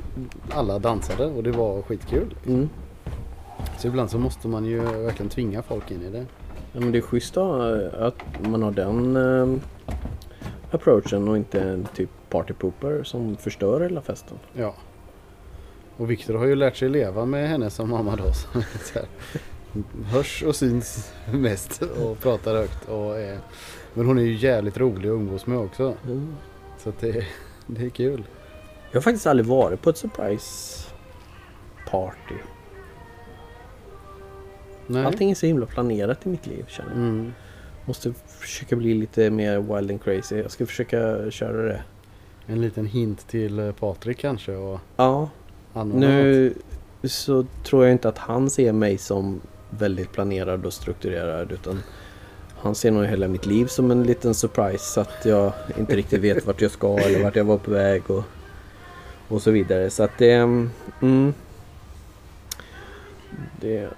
alla 0.50 0.80
dansade 0.80 1.26
och 1.26 1.44
det 1.44 1.52
var 1.52 1.82
skitkul. 1.82 2.36
Mm. 2.48 2.70
Så 3.78 3.88
ibland 3.88 4.12
så 4.12 4.18
måste 4.18 4.48
man 4.48 4.66
ju 4.66 4.80
verkligen 4.80 5.30
tvinga 5.30 5.62
folk 5.62 5.92
in 5.92 6.02
i 6.02 6.10
det. 6.10 6.26
Ja, 6.72 6.80
men 6.80 6.92
det 6.92 6.98
är 6.98 7.02
schysst 7.02 7.34
då, 7.34 7.76
eh, 7.76 8.04
att 8.04 8.24
man 8.50 8.64
har 8.64 8.72
den 8.72 9.16
eh, 9.16 9.62
approachen 10.72 11.28
och 11.28 11.38
inte 11.38 11.62
en 11.62 11.88
typ 11.96 12.10
partypooper 12.30 13.04
som 13.04 13.36
förstör 13.36 13.82
hela 13.82 14.02
festen. 14.02 14.38
Ja. 14.54 14.76
Och 15.98 16.12
Viktor 16.12 16.34
har 16.34 16.46
ju 16.46 16.56
lärt 16.56 16.76
sig 16.76 16.90
leva 16.90 17.26
med 17.26 17.50
henne 17.50 17.70
som 17.70 17.90
mamma 17.90 18.16
då. 18.16 18.60
Här, 18.94 19.06
hörs 20.06 20.44
och 20.44 20.56
syns 20.56 21.14
mest 21.34 21.82
och 21.82 22.20
pratar 22.20 22.56
högt. 22.56 22.90
Och 22.90 23.20
är, 23.20 23.40
men 23.94 24.06
hon 24.06 24.18
är 24.18 24.24
ju 24.24 24.34
jävligt 24.34 24.78
rolig 24.78 25.10
att 25.10 25.14
umgås 25.14 25.48
med 25.48 25.58
också. 25.58 25.94
Mm. 26.06 26.36
Så 26.78 26.92
det, 27.00 27.26
det 27.68 27.86
är 27.86 27.90
kul. 27.90 28.24
Jag 28.92 28.98
har 28.98 29.02
faktiskt 29.02 29.28
aldrig 29.28 29.46
varit 29.46 29.82
på 29.82 29.90
ett 29.90 29.98
surprise 29.98 30.84
party. 31.90 32.36
Nej. 34.88 35.06
Allting 35.06 35.32
är 35.32 35.36
så 35.36 35.46
himla 35.46 35.66
planerat 35.66 36.26
i 36.26 36.30
mitt 36.30 36.48
liv 36.48 36.66
känner 36.68 36.90
jag. 36.90 37.00
Mm. 37.00 37.34
Måste 37.86 38.14
försöka 38.28 38.76
bli 38.76 38.94
lite 38.94 39.30
mer 39.30 39.60
wild 39.60 39.92
and 39.92 40.04
crazy. 40.04 40.36
Jag 40.38 40.52
ska 40.52 40.66
försöka 40.66 41.32
köra 41.32 41.62
det. 41.62 41.82
En 42.48 42.62
liten 42.62 42.86
hint 42.86 43.28
till 43.28 43.60
eh, 43.60 43.72
Patrik 43.72 44.18
kanske 44.18 44.56
och 44.56 44.80
Ja, 44.96 45.30
något. 45.74 45.88
nu 45.88 46.54
så 47.04 47.46
tror 47.64 47.84
jag 47.86 47.92
inte 47.92 48.10
att 48.10 48.18
han 48.18 48.50
ser 48.50 48.74
mig 48.74 48.98
som 48.98 49.42
väldigt 49.70 50.12
planerad 50.12 50.66
och 50.66 50.74
strukturerad 50.74 51.52
utan 51.52 51.82
han 52.58 52.76
ser 52.76 52.92
nog 52.92 53.06
hela 53.06 53.28
mitt 53.28 53.46
liv 53.46 53.66
som 53.66 53.92
en 53.92 54.04
liten 54.04 54.34
surprise 54.34 54.84
så 54.94 55.02
att 55.02 55.26
jag 55.26 55.54
inte 55.78 55.96
riktigt 55.96 56.22
vet 56.22 56.46
vart 56.46 56.62
jag 56.62 56.72
ska 56.72 56.98
eller 56.98 57.24
vart 57.24 57.36
jag 57.36 57.44
var 57.44 57.58
på 57.58 57.72
väg 57.72 58.02
och, 58.12 58.24
och 59.28 59.42
så 59.42 59.52
vidare. 59.52 59.90
Så 59.90 60.04
att 60.04 60.12
det... 60.18 60.32
Mm, 61.02 61.34
det, 63.62 63.90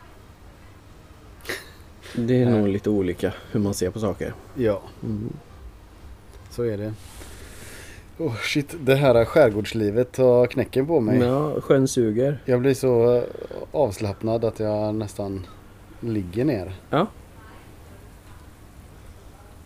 det 2.16 2.42
är 2.42 2.46
nog 2.46 2.68
lite 2.68 2.90
olika 2.90 3.34
hur 3.52 3.60
man 3.60 3.74
ser 3.74 3.90
på 3.90 4.00
saker. 4.00 4.34
Ja, 4.56 4.82
Mm. 5.04 5.34
så 6.52 6.64
är 6.64 6.78
det. 6.78 6.94
Oh, 8.18 8.36
shit, 8.36 8.76
det 8.80 8.96
här 8.96 9.26
skärgårdslivet 9.26 10.12
tar 10.12 10.48
knäcken 10.48 10.88
på 10.88 11.00
mig. 11.00 11.20
Ja, 11.20 11.62
sjön 11.62 11.88
suger. 11.88 12.42
Jag 12.46 12.62
blir 12.62 12.74
så 12.74 13.16
eh, 13.16 13.24
avslappnad 13.72 14.46
att 14.46 14.60
jag 14.60 14.96
nästan 14.96 15.46
ligger 16.00 16.46
ner. 16.46 16.76
Ja. 16.90 17.08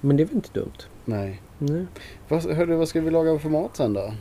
Men 0.02 0.18
det 0.18 0.24
är 0.24 0.26
väl 0.26 0.36
inte 0.36 0.60
dumt? 0.60 0.78
Nej. 1.06 1.42
Nej. 1.58 1.86
Vad, 2.28 2.44
hörru, 2.44 2.76
vad 2.76 2.88
ska 2.88 3.02
vi 3.02 3.12
laga 3.12 3.40
för 3.40 3.50
mat 3.50 3.76
sen 3.76 3.94
då? 3.94 4.14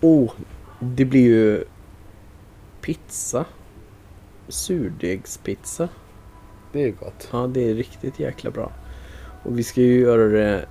Oh, 0.00 0.32
det 0.80 1.04
blir 1.04 1.22
ju 1.22 1.64
pizza. 2.80 3.44
Surdegspizza. 4.48 5.88
Det 6.72 6.82
är 6.82 6.90
gott. 6.90 7.28
Ja, 7.32 7.46
det 7.46 7.70
är 7.70 7.74
riktigt 7.74 8.20
jäkla 8.20 8.50
bra. 8.50 8.72
Och 9.42 9.58
vi 9.58 9.62
ska 9.62 9.80
ju 9.80 10.00
göra 10.00 10.28
det 10.28 10.66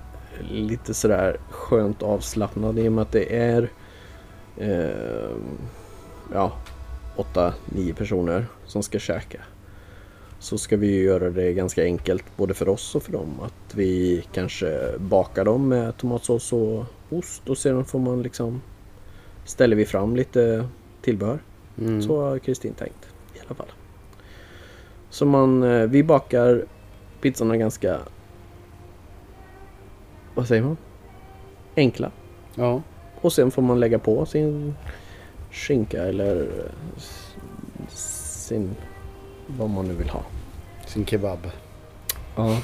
lite 0.50 0.94
sådär 0.94 1.36
skönt 1.50 2.02
avslappnat 2.02 2.76
i 2.76 2.88
och 2.88 2.92
med 2.92 3.02
att 3.02 3.12
det 3.12 3.36
är 3.36 3.70
eh, 4.56 5.36
ja, 6.32 6.52
8-9 7.16 7.94
personer 7.94 8.46
som 8.66 8.82
ska 8.82 8.98
käka. 8.98 9.40
Så 10.42 10.58
ska 10.58 10.76
vi 10.76 10.86
ju 10.86 11.04
göra 11.04 11.30
det 11.30 11.52
ganska 11.52 11.84
enkelt 11.84 12.24
både 12.36 12.54
för 12.54 12.68
oss 12.68 12.94
och 12.94 13.02
för 13.02 13.12
dem. 13.12 13.40
Att 13.42 13.74
vi 13.74 14.24
kanske 14.32 14.98
bakar 14.98 15.44
dem 15.44 15.68
med 15.68 15.96
tomatsås 15.96 16.52
och 16.52 16.84
ost 17.10 17.48
och 17.48 17.58
sedan 17.58 17.84
får 17.84 17.98
man 17.98 18.22
liksom 18.22 18.62
ställer 19.44 19.76
vi 19.76 19.84
fram 19.86 20.16
lite 20.16 20.68
tillbehör. 21.02 21.38
Mm. 21.78 22.02
Så 22.02 22.20
har 22.22 22.38
Kristin 22.38 22.74
tänkt 22.74 23.08
i 23.34 23.38
alla 23.46 23.54
fall. 23.54 23.72
Så 25.10 25.26
man, 25.26 25.62
eh, 25.62 25.86
vi 25.86 26.02
bakar 26.02 26.64
pizzorna 27.20 27.56
ganska, 27.56 27.98
vad 30.34 30.48
säger 30.48 30.62
man? 30.62 30.76
Enkla. 31.76 32.10
Ja. 32.54 32.82
Och 33.20 33.32
sen 33.32 33.50
får 33.50 33.62
man 33.62 33.80
lägga 33.80 33.98
på 33.98 34.26
sin 34.26 34.74
skinka 35.50 36.02
eller 36.02 36.48
sin... 37.88 38.70
Vad 39.46 39.70
man 39.70 39.88
nu 39.88 39.94
vill 39.94 40.08
ha. 40.08 40.22
Sin 40.92 41.06
kebab. 41.06 41.50
Ja. 42.36 42.58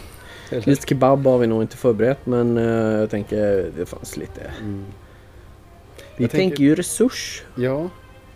Eller? 0.50 0.68
Just 0.68 0.88
kebab 0.88 1.24
har 1.26 1.38
vi 1.38 1.46
nog 1.46 1.62
inte 1.62 1.76
förberett 1.76 2.26
men 2.26 2.58
eh, 2.58 2.98
jag 3.00 3.10
tänker 3.10 3.70
det 3.76 3.86
fanns 3.86 4.16
lite. 4.16 4.40
Mm. 4.60 4.84
Vi 6.16 6.24
Jag 6.24 6.30
tänker... 6.30 6.48
tänker- 6.48 6.64
ju 6.64 6.74
resurs. 6.74 7.42
Ja, 7.56 7.88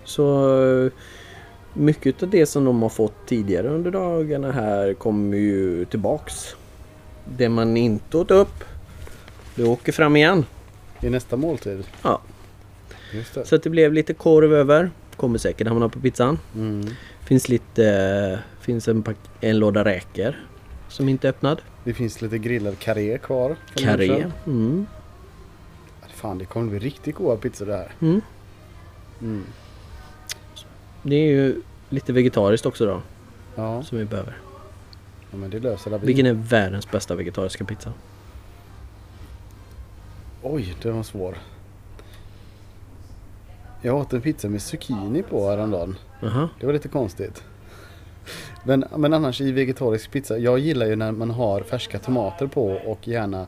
Så 0.04 0.56
eh, 0.84 0.92
mycket 1.74 2.22
av 2.22 2.30
det 2.30 2.46
som 2.46 2.64
de 2.64 2.82
har 2.82 2.88
fått 2.88 3.26
tidigare 3.26 3.68
under 3.68 3.90
dagarna 3.90 4.52
här 4.52 4.94
kommer 4.94 5.36
ju 5.36 5.84
tillbaks. 5.84 6.56
Det 7.24 7.48
man 7.48 7.76
inte 7.76 8.16
åt 8.16 8.30
upp, 8.30 8.64
det 9.54 9.64
åker 9.64 9.92
fram 9.92 10.16
igen. 10.16 10.44
i 11.00 11.10
nästa 11.10 11.36
måltid. 11.36 11.84
Ja. 12.02 12.20
Just 13.12 13.34
det. 13.34 13.44
Så 13.46 13.54
att 13.54 13.62
det 13.62 13.70
blev 13.70 13.92
lite 13.92 14.14
korv 14.14 14.54
över. 14.54 14.90
Kommer 15.16 15.38
säkert 15.38 15.68
hamna 15.68 15.88
på 15.88 16.00
pizzan. 16.00 16.38
Mm. 16.54 16.86
Finns 17.24 17.48
lite, 17.48 18.38
finns 18.62 18.88
en, 18.88 19.04
en 19.40 19.58
låda 19.58 19.84
räkor 19.84 20.34
som 20.88 21.08
inte 21.08 21.28
är 21.28 21.30
öppnad. 21.30 21.62
Det 21.84 21.94
finns 21.94 22.22
lite 22.22 22.38
grillad 22.38 22.78
karré 22.78 23.18
kvar. 23.18 23.56
Karré. 23.74 24.26
Mm. 24.46 24.86
Fan, 26.08 26.38
det 26.38 26.44
kommer 26.44 26.70
bli 26.70 26.78
riktigt 26.78 27.14
goda 27.14 27.36
pizzor 27.36 27.66
det 27.66 27.76
här. 27.76 27.92
Mm. 28.00 28.20
Mm. 29.20 29.44
Det 31.02 31.16
är 31.16 31.26
ju 31.26 31.62
lite 31.88 32.12
vegetariskt 32.12 32.66
också 32.66 32.86
då 32.86 33.02
Ja, 33.56 33.82
som 33.82 33.98
vi 33.98 34.04
behöver. 34.04 34.36
ja, 35.30 35.36
men 35.36 35.50
det 35.50 35.58
löser 35.60 35.98
vi. 35.98 36.06
Vilken 36.06 36.26
är 36.26 36.32
världens 36.32 36.90
bästa 36.90 37.14
vegetariska 37.14 37.64
pizza? 37.64 37.92
Oj, 40.42 40.74
den 40.82 40.96
var 40.96 41.02
svår. 41.02 41.38
Jag 43.82 43.96
åt 43.96 44.12
en 44.12 44.20
pizza 44.20 44.48
med 44.48 44.62
zucchini 44.62 45.22
på 45.22 45.50
häromdagen. 45.50 45.96
Jaha. 46.20 46.48
Det 46.60 46.66
var 46.66 46.72
lite 46.72 46.88
konstigt. 46.88 47.44
Men, 48.64 48.84
men 48.96 49.12
annars 49.14 49.40
i 49.40 49.52
vegetarisk 49.52 50.10
pizza, 50.10 50.38
jag 50.38 50.58
gillar 50.58 50.86
ju 50.86 50.96
när 50.96 51.12
man 51.12 51.30
har 51.30 51.60
färska 51.60 51.98
tomater 51.98 52.46
på 52.46 52.66
och 52.72 53.08
gärna 53.08 53.46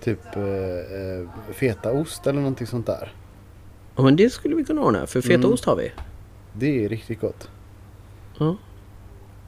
typ 0.00 0.36
eh, 0.36 0.42
eh, 0.42 1.28
fetaost 1.52 2.26
eller 2.26 2.38
någonting 2.40 2.66
sånt 2.66 2.86
där. 2.86 3.12
Ja 3.96 4.02
men 4.02 4.16
det 4.16 4.30
skulle 4.30 4.54
vi 4.56 4.64
kunna 4.64 4.82
ordna 4.82 5.06
för 5.06 5.26
Mm. 5.26 5.42
fetaost 5.42 5.64
har 5.64 5.76
vi. 5.76 5.92
Det 6.52 6.84
är 6.84 6.88
riktigt 6.88 7.20
gott. 7.20 7.50
Ja. 8.38 8.56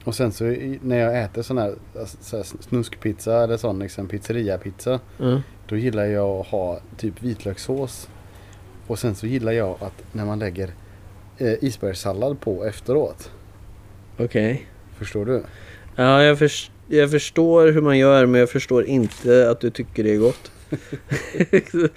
Och 0.03 0.15
sen 0.15 0.31
så 0.31 0.43
när 0.81 0.97
jag 0.97 1.21
äter 1.23 1.41
sån 1.41 1.57
här, 1.57 1.75
alltså, 1.99 2.17
så 2.21 2.37
här 2.37 2.43
snuskpizza 2.43 3.43
eller 3.43 3.57
sån 3.57 3.79
liksom 3.79 4.07
pizzeriapizza. 4.07 4.99
Ja. 5.17 5.41
Då 5.67 5.77
gillar 5.77 6.05
jag 6.05 6.29
att 6.29 6.47
ha 6.47 6.79
typ 6.97 7.21
vitlökssås. 7.23 8.09
Och 8.87 8.99
sen 8.99 9.15
så 9.15 9.27
gillar 9.27 9.51
jag 9.51 9.69
att 9.79 10.03
när 10.11 10.25
man 10.25 10.39
lägger 10.39 10.73
eh, 11.37 11.63
isbergssallad 11.63 12.39
på 12.41 12.65
efteråt. 12.65 13.31
Okej. 14.17 14.67
Förstår 14.99 15.25
du? 15.25 15.43
Ja 15.95 16.23
jag, 16.23 16.39
förs- 16.39 16.71
jag 16.87 17.11
förstår 17.11 17.67
hur 17.71 17.81
man 17.81 17.97
gör 17.97 18.25
men 18.25 18.39
jag 18.39 18.49
förstår 18.49 18.85
inte 18.85 19.49
att 19.51 19.59
du 19.59 19.69
tycker 19.69 20.03
det 20.03 20.13
är 20.13 20.17
gott. 20.17 20.51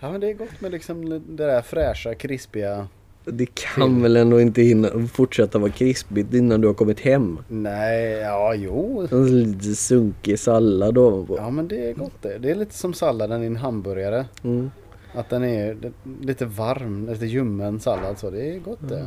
Ja 0.00 0.12
men 0.12 0.20
det 0.20 0.30
är 0.30 0.34
gott 0.34 0.60
med 0.60 0.70
liksom 0.72 1.08
det 1.10 1.46
där 1.46 1.62
fräscha, 1.62 2.14
krispiga. 2.14 2.88
Det 3.24 3.46
kan 3.54 4.02
väl 4.02 4.16
ändå 4.16 4.40
inte 4.40 4.62
hinna 4.62 4.88
fortsätta 5.12 5.58
vara 5.58 5.70
krispigt 5.70 6.34
innan 6.34 6.60
du 6.60 6.66
har 6.66 6.74
kommit 6.74 7.00
hem? 7.00 7.38
Nej, 7.48 8.10
ja 8.12 8.54
jo. 8.54 9.08
En 9.10 9.40
lite 9.42 9.74
sunkig 9.74 10.38
sallad 10.38 10.98
ovanpå. 10.98 11.36
Ja 11.36 11.50
men 11.50 11.68
det 11.68 11.88
är 11.90 11.94
gott 11.94 12.22
det. 12.22 12.38
Det 12.38 12.50
är 12.50 12.54
lite 12.54 12.74
som 12.74 12.94
salladen 12.94 13.42
i 13.42 13.46
en 13.46 13.56
hamburgare. 13.56 14.26
Mm. 14.44 14.70
Att 15.14 15.30
den 15.30 15.44
är 15.44 15.76
lite 16.22 16.44
varm, 16.46 17.08
lite 17.08 17.26
ljummen 17.26 17.80
sallad 17.80 18.18
så. 18.18 18.30
Det 18.30 18.54
är 18.54 18.58
gott 18.58 18.88
det. 18.88 19.06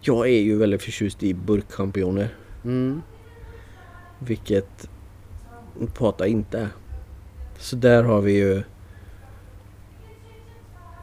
Jag 0.00 0.26
är 0.28 0.40
ju 0.40 0.58
väldigt 0.58 0.82
förtjust 0.82 1.22
i 1.22 1.34
burkchampinjoner. 1.34 2.34
Mm. 2.64 3.02
Vilket 4.18 4.88
Pata 5.94 6.26
inte 6.26 6.58
är. 6.58 6.68
Så 7.58 7.76
där 7.76 8.02
har 8.02 8.20
vi 8.20 8.32
ju 8.32 8.62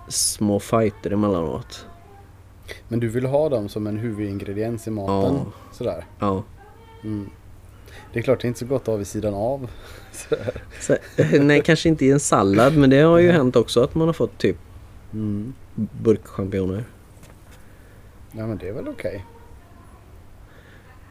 små 0.08 0.60
fighter 0.60 1.12
emellanåt. 1.12 1.86
Men 2.88 3.00
du 3.00 3.08
vill 3.08 3.26
ha 3.26 3.50
dem 3.50 3.70
som 3.70 3.88
en 3.88 3.98
huvudingrediens 3.98 4.88
i 4.88 4.92
maten? 4.92 5.36
Ja. 5.36 5.46
Sådär. 5.72 6.06
Ja. 6.20 6.44
Mm. 7.04 7.30
Det 8.14 8.20
är 8.20 8.24
klart 8.24 8.42
det 8.42 8.46
är 8.46 8.48
inte 8.48 8.60
så 8.60 8.66
gott 8.66 8.82
att 8.82 8.88
ha 8.88 8.96
vid 8.96 9.08
sidan 9.08 9.34
av. 9.34 9.70
Så, 10.80 10.98
nej, 11.42 11.62
kanske 11.62 11.90
inte 11.90 12.06
i 12.06 12.12
en 12.12 12.20
sallad 12.20 12.78
men 12.78 12.90
det 12.90 13.02
har 13.02 13.20
ju 13.20 13.32
hänt 13.32 13.56
också 13.56 13.84
att 13.84 13.96
man 13.96 14.08
har 14.08 14.14
fått 14.14 14.38
typ 14.38 14.58
Mm. 15.14 15.54
burkchampinjoner. 15.76 16.84
Ja 18.32 18.48
men 18.48 18.58
det 18.58 18.68
är 18.68 18.74
väl 18.74 18.88
okej. 18.88 19.26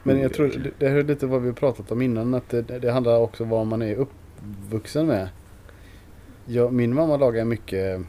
Men 0.03 0.11
Mm, 0.15 0.23
jag 0.23 0.33
tror 0.33 0.47
det, 0.47 0.71
det 0.79 0.87
är 0.87 1.03
lite 1.03 1.25
vad 1.27 1.41
vi 1.41 1.47
har 1.47 1.53
pratat 1.55 1.91
om 1.91 2.01
innan 2.01 2.33
att 2.33 2.49
det, 2.49 2.61
det 2.61 2.91
handlar 2.91 3.17
också 3.17 3.43
om 3.43 3.49
vad 3.49 3.67
man 3.67 3.81
är 3.81 3.95
uppvuxen 3.95 5.07
med. 5.07 5.29
Jag, 6.45 6.73
min 6.73 6.93
mamma 6.93 7.17
lagar 7.17 7.45
mycket 7.45 8.01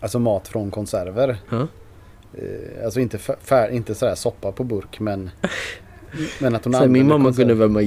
alltså 0.00 0.18
mat 0.18 0.48
från 0.48 0.70
konserver. 0.70 1.36
Eh, 2.34 2.84
alltså 2.84 3.00
inte, 3.00 3.18
fär, 3.18 3.70
inte 3.70 3.94
sådär 3.94 4.14
soppa 4.14 4.52
på 4.52 4.64
burk 4.64 5.00
men 5.00 5.30
Men 6.40 6.54
att 6.54 6.64
hon 6.64 6.74
Så 6.74 6.86
min 6.88 7.08
mamma 7.08 7.28
konserv- 7.30 7.36
kunde 7.36 7.54
värma 7.54 7.82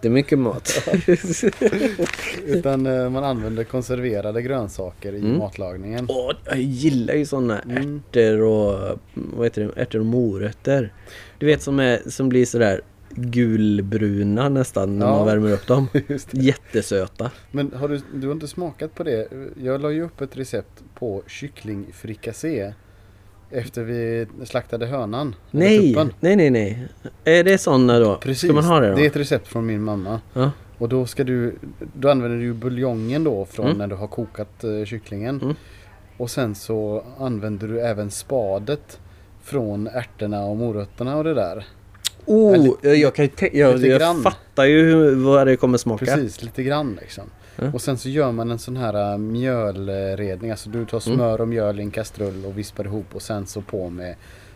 jättemycket 0.00 0.38
mat. 0.38 0.88
Utan 2.46 2.86
eh, 2.86 3.10
man 3.10 3.24
använder 3.24 3.64
konserverade 3.64 4.42
grönsaker 4.42 5.12
i 5.12 5.18
Mm. 5.20 5.38
matlagningen. 5.38 6.06
Åh, 6.08 6.32
jag 6.46 6.58
gillar 6.60 7.14
ju 7.14 7.26
sådana 7.26 7.58
Mm. 7.60 8.02
ärtor 8.12 8.40
och 8.42 8.98
vad 9.14 9.46
heter 9.46 9.62
det? 9.76 9.82
Ärtor 9.82 9.98
och 9.98 10.06
morötter. 10.06 10.92
Du 11.38 11.46
vet 11.46 11.62
som, 11.62 11.80
är, 11.80 12.00
som 12.10 12.28
blir 12.28 12.46
sådär 12.46 12.80
gulbruna 13.14 14.48
nästan 14.48 14.98
när 14.98 15.06
Ja. 15.06 15.16
man 15.16 15.26
värmer 15.26 15.52
upp 15.52 15.66
dem. 15.66 15.88
Jättesöta. 16.30 17.30
Men 17.50 17.72
har 17.72 17.88
du, 17.88 18.00
du 18.14 18.26
har 18.26 18.34
inte 18.34 18.48
smakat 18.48 18.94
på 18.94 19.02
det? 19.04 19.28
Jag 19.62 19.80
la 19.80 19.90
ju 19.90 20.02
upp 20.02 20.20
ett 20.20 20.36
recept 20.36 20.82
på 20.94 21.22
kycklingfrikassé. 21.26 22.72
Efter 23.52 23.82
vi 23.82 24.26
slaktade 24.44 24.86
hönan. 24.86 25.34
Nej, 25.50 25.96
nej, 26.20 26.36
nej, 26.36 26.50
nej. 26.50 26.88
Är 27.24 27.44
det 27.44 27.58
sådana 27.58 27.98
då? 27.98 28.16
Precis, 28.16 28.48
Ska 28.50 28.52
man 28.52 28.64
ha 28.64 28.80
det 28.80 28.90
då? 28.90 28.96
det 28.96 29.02
är 29.02 29.06
ett 29.06 29.16
recept 29.16 29.48
från 29.48 29.66
min 29.66 29.82
mamma. 29.82 30.20
Ja. 30.32 30.50
Och 30.78 30.88
då 30.88 31.06
ska 31.06 31.24
du, 31.24 31.54
då 31.94 32.10
använder 32.10 32.38
du 32.38 32.52
buljongen 32.52 33.24
då 33.24 33.44
från 33.44 33.66
Mm. 33.66 33.78
när 33.78 33.86
du 33.86 33.94
har 33.94 34.06
kokat 34.06 34.64
eh, 34.64 34.84
kycklingen. 34.84 35.40
Mm. 35.42 35.54
Och 36.16 36.30
sen 36.30 36.54
så 36.54 37.04
använder 37.18 37.68
du 37.68 37.80
även 37.80 38.10
spadet 38.10 38.98
från 39.42 39.86
ärtorna 39.86 40.44
och 40.44 40.56
morötterna 40.56 41.16
och 41.16 41.24
det 41.24 41.34
där. 41.34 41.64
Oh, 42.26 42.54
Eller- 42.54 42.94
jag, 42.94 43.14
kan 43.14 43.24
ju 43.24 43.30
jag, 43.52 43.76
lite 43.78 43.86
jag 43.88 44.22
fattar 44.22 44.64
ju 44.64 44.84
hur, 44.84 45.14
vad 45.14 45.46
det 45.46 45.56
kommer 45.56 45.78
smaka. 45.78 46.04
Precis, 46.04 46.42
lite 46.42 46.62
grann 46.62 46.98
liksom. 47.00 47.24
Ja. 47.56 47.70
Och 47.72 47.82
sen 47.82 47.98
så 47.98 48.08
gör 48.08 48.32
man 48.32 48.50
en 48.50 48.58
sån 48.58 48.76
här 48.76 49.12
äh, 49.12 49.18
mjölredning. 49.18 50.50
Alltså 50.50 50.70
du 50.70 50.86
tar 50.86 51.06
Mm. 51.08 51.16
smör 51.18 51.40
och 51.40 51.48
mjöl 51.48 51.80
i 51.80 51.82
en 51.82 51.90
kastrull 51.90 52.44
och 52.44 52.58
vispar 52.58 52.84
ihop 52.84 53.14
och 53.14 53.22
sen 53.22 53.46
så 53.46 53.62
på 53.62 53.90
med, 53.90 54.14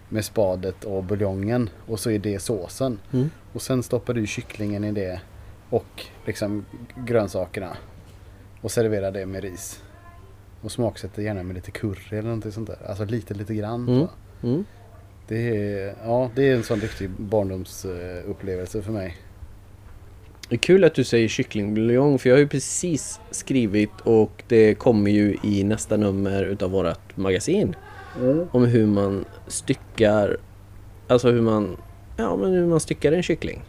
med 0.08 0.24
spadet 0.24 0.84
och 0.84 1.04
buljongen. 1.04 1.70
Och 1.86 2.00
så 2.00 2.10
är 2.10 2.18
det 2.18 2.38
såsen. 2.38 2.98
Mm. 3.12 3.30
Och 3.52 3.62
sen 3.62 3.82
stoppar 3.82 4.14
du 4.14 4.26
kycklingen 4.26 4.84
i 4.84 4.92
det 4.92 5.20
och 5.70 6.04
liksom 6.26 6.64
grönsakerna. 7.06 7.76
Och 8.60 8.70
serverar 8.70 9.10
det 9.10 9.26
med 9.26 9.42
ris. 9.42 9.80
Och 10.60 10.72
smaksätter 10.72 11.22
gärna 11.22 11.42
med 11.42 11.54
lite 11.56 11.70
curry 11.70 12.00
eller 12.18 12.22
någonting 12.22 12.52
sånt 12.52 12.66
där. 12.66 12.78
Alltså 12.88 13.04
lite, 13.04 13.34
lite 13.34 13.54
grann. 13.54 13.88
Mm. 13.88 14.06
Mm. 14.42 14.64
Det, 15.28 15.48
är, 15.56 15.94
ja, 16.04 16.30
det 16.34 16.48
är 16.50 16.54
en 16.56 16.62
sån 16.62 16.80
riktig 16.80 17.10
barndomsupplevelse 17.10 18.82
för 18.82 18.92
mig. 18.92 19.16
Det 20.48 20.54
är 20.54 20.58
kul 20.58 20.84
att 20.84 20.94
du 20.94 21.04
säger 21.04 21.28
kycklingbuljong 21.28 22.18
för 22.18 22.28
jag 22.28 22.36
har 22.36 22.40
ju 22.40 22.48
precis 22.48 23.20
skrivit 23.30 24.00
och 24.02 24.42
det 24.48 24.74
kommer 24.74 25.10
ju 25.10 25.36
i 25.42 25.64
nästa 25.64 25.96
nummer 25.96 26.44
utav 26.44 26.70
vårat 26.70 27.00
magasin. 27.14 27.76
Om 28.50 28.64
hur 28.64 28.86
man 28.86 29.24
styckar, 29.46 30.36
alltså 31.08 31.30
hur 31.30 31.42
man, 31.42 31.76
ja 32.16 32.36
men 32.36 32.52
hur 32.52 32.66
man 32.66 32.80
styckar 32.80 33.12
en 33.12 33.22
kyckling. 33.22 33.62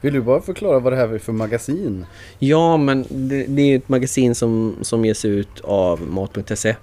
Vill 0.00 0.12
du 0.12 0.20
bara 0.20 0.40
förklara 0.40 0.78
vad 0.78 0.92
det 0.92 0.96
här 0.96 1.08
är 1.08 1.18
för 1.18 1.32
magasin? 1.32 2.06
Ja 2.38 2.76
men 2.76 3.04
det, 3.10 3.46
det 3.46 3.62
är 3.62 3.76
ett 3.76 3.88
magasin 3.88 4.34
som, 4.34 4.76
som 4.82 5.04
ges 5.04 5.24
ut 5.24 5.60
av 5.60 6.02
Mat.se 6.02 6.76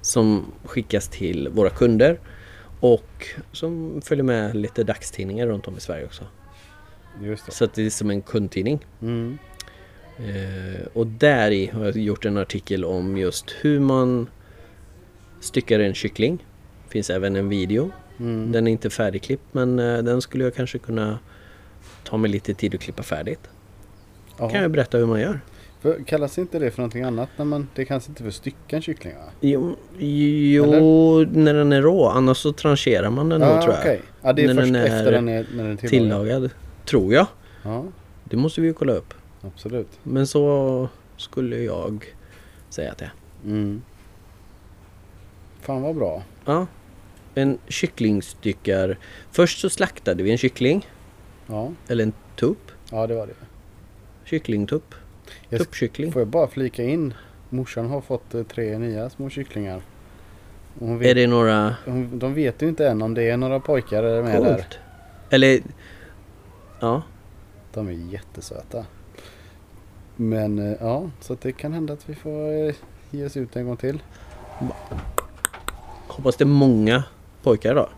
som 0.00 0.52
skickas 0.64 1.08
till 1.08 1.48
våra 1.48 1.70
kunder 1.70 2.20
och 2.80 3.26
som 3.52 4.00
följer 4.04 4.24
med 4.24 4.56
lite 4.56 4.84
dagstidningar 4.84 5.46
runt 5.46 5.68
om 5.68 5.76
i 5.76 5.80
Sverige 5.80 6.04
också. 6.04 6.24
Det. 7.20 7.52
Så 7.52 7.64
att 7.64 7.74
det 7.74 7.86
är 7.86 7.90
som 7.90 8.10
en 8.10 8.22
kundtidning. 8.22 8.86
Mm. 9.02 9.38
Eh, 10.18 10.86
och 10.92 11.06
där 11.06 11.50
i 11.50 11.66
har 11.66 11.84
jag 11.84 11.96
gjort 11.96 12.24
en 12.24 12.38
artikel 12.38 12.84
om 12.84 13.16
just 13.16 13.54
hur 13.60 13.80
man 13.80 14.30
styckar 15.40 15.80
en 15.80 15.94
kyckling. 15.94 16.44
Finns 16.88 17.10
även 17.10 17.36
en 17.36 17.48
video. 17.48 17.90
Mm. 18.20 18.52
Den 18.52 18.66
är 18.66 18.72
inte 18.72 18.90
färdigklippt 18.90 19.44
men 19.52 19.78
eh, 19.78 19.98
den 19.98 20.22
skulle 20.22 20.44
jag 20.44 20.54
kanske 20.54 20.78
kunna 20.78 21.18
ta 22.04 22.16
mig 22.16 22.30
lite 22.30 22.54
tid 22.54 22.74
att 22.74 22.80
klippa 22.80 23.02
färdigt. 23.02 23.40
Jaha. 24.38 24.50
Kan 24.50 24.62
jag 24.62 24.70
berätta 24.70 24.98
hur 24.98 25.06
man 25.06 25.20
gör. 25.20 25.40
För, 25.80 26.04
kallas 26.06 26.38
inte 26.38 26.58
det 26.58 26.70
för 26.70 26.78
någonting 26.78 27.02
annat? 27.02 27.28
När 27.36 27.44
man, 27.44 27.68
det 27.74 27.84
kallas 27.84 28.08
inte 28.08 28.22
för 28.22 28.30
stycken 28.30 28.82
kyckling 28.82 29.14
va? 29.14 29.32
Jo, 29.40 29.76
jo 29.98 30.64
när 31.32 31.54
den 31.54 31.72
är 31.72 31.82
rå. 31.82 32.08
Annars 32.08 32.36
så 32.36 32.52
trancherar 32.52 33.10
man 33.10 33.28
den 33.28 33.40
nog 33.40 33.62
tror 33.62 33.74
jag. 33.84 33.98
Ja, 34.22 34.32
det 34.32 34.44
är 34.44 34.46
När 34.46 34.54
först 34.54 34.72
den 34.72 34.82
är 34.82 34.84
efter 34.86 35.12
den 35.12 35.28
är, 35.28 35.46
när 35.56 35.64
den 35.64 35.72
är 35.72 35.76
tillagad. 35.76 35.90
Tillagad. 35.90 36.50
Tror 36.88 37.14
jag. 37.14 37.26
Ja, 37.64 37.84
Det 38.24 38.36
måste 38.36 38.60
vi 38.60 38.66
ju 38.66 38.72
kolla 38.74 38.92
upp. 38.92 39.14
absolut. 39.42 39.98
Men 40.02 40.26
så 40.26 40.88
skulle 41.16 41.56
jag 41.58 42.14
säga 42.70 42.92
att 42.92 42.98
det 42.98 43.04
är. 43.04 43.12
Mm. 43.44 43.82
Fan 45.60 45.82
vad 45.82 45.94
bra. 45.96 46.22
Ja. 46.44 46.66
En 47.34 47.58
kycklingstyckar. 47.68 48.98
Först 49.30 49.58
så 49.60 49.70
slaktade 49.70 50.22
vi 50.22 50.30
en 50.30 50.38
kyckling. 50.38 50.86
Ja, 51.46 51.72
Eller 51.88 52.02
en 52.04 52.12
tupp. 52.36 52.70
ja 52.90 53.06
det 53.06 53.14
var 53.14 53.26
det. 53.26 53.32
Kycklingtupp. 54.24 54.94
Jag 55.48 55.60
Tuppkyckling. 55.60 56.12
Får 56.12 56.20
jag 56.20 56.28
bara 56.28 56.48
flika 56.48 56.82
in? 56.82 57.14
Morsan 57.48 57.86
har 57.86 58.00
fått 58.00 58.34
eh, 58.34 58.42
tre 58.42 58.78
nya 58.78 59.10
små 59.10 59.30
kycklingar. 59.30 59.82
Vet, 60.74 61.06
Är 61.10 61.14
det 61.14 61.26
några 61.26 61.76
hon, 61.84 62.18
de 62.18 62.34
vet 62.34 62.62
ju 62.62 62.68
inte 62.68 62.88
än 62.88 63.02
om 63.02 63.14
det 63.14 63.22
är 63.30 63.36
några 63.36 63.60
pojkar 63.60 64.22
med 64.22 64.42
där. 64.42 64.54
coolt? 64.54 64.78
Eller... 65.30 65.60
Ja. 66.80 67.02
De 67.72 67.88
är 67.88 67.92
jättesöta. 67.92 68.86
Men 70.16 70.58
eh, 70.58 70.76
ja, 70.80 71.10
så 71.20 71.36
det 71.42 71.52
kan 71.52 71.72
hända 71.72 71.92
att 71.92 72.08
vi 72.08 72.14
får 72.14 72.68
eh, 72.68 72.74
ge 73.10 73.26
oss 73.26 73.36
ut 73.36 73.56
en 73.56 73.66
gång 73.66 73.76
till. 73.76 74.02
Hoppas 76.06 76.36
det 76.36 76.44
är 76.44 76.46
många 76.46 77.04
pojkar 77.42 77.74
då. 77.74 77.88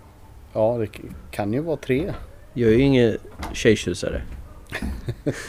Ja, 0.53 0.79
det 0.79 0.89
kan 1.31 1.53
ju 1.53 1.61
vara 1.61 1.77
tre. 1.77 2.15
Jag 2.53 2.71
är 2.71 2.75
ju 2.75 2.83
ingen 2.83 3.19
tjejtjusare. 3.53 4.23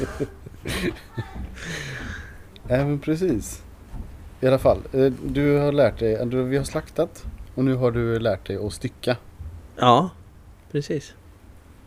Även 2.68 3.00
precis. 3.00 3.64
I 4.42 4.48
alla 4.48 4.60
fall, 4.60 4.80
eh, 4.94 5.12
du 5.26 5.58
har 5.58 5.72
lärt 5.72 6.00
dig, 6.00 6.26
vi 6.26 6.58
har 6.58 6.64
slaktat 6.64 7.26
och 7.56 7.66
nu 7.66 7.76
har 7.76 7.92
du 7.92 8.20
lärt 8.20 8.48
dig 8.48 8.58
att 8.58 8.74
stycka. 8.74 9.18
Ja, 9.76 10.10
precis. 10.72 11.14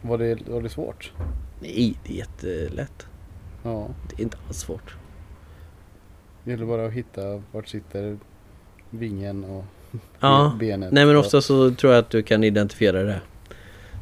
Var 0.08 0.18
det, 0.18 0.38
var 0.48 0.62
det 0.62 0.68
svårt? 0.68 1.12
Nej, 1.60 1.94
det 2.06 2.12
är 2.12 2.16
jättelätt. 2.16 3.06
Ja, 3.62 3.88
Det 4.08 4.20
är 4.20 4.24
inte 4.24 4.36
alls 4.46 4.58
svårt. 4.58 4.94
det 6.44 6.50
gäller 6.50 6.66
bara 6.66 6.86
att 6.86 6.92
hitta 6.92 7.42
vart 7.52 7.68
sitter 7.68 8.18
vingen 8.90 9.44
och 9.44 9.64
Ja. 10.20 10.56
benet. 10.60 10.92
Nej 10.92 11.06
men 11.06 11.16
ofta 11.16 11.40
så 11.40 11.70
tror 11.70 11.92
jag 11.92 12.00
att 12.00 12.10
du 12.10 12.22
kan 12.22 12.44
identifiera 12.44 13.02
det. 13.02 13.20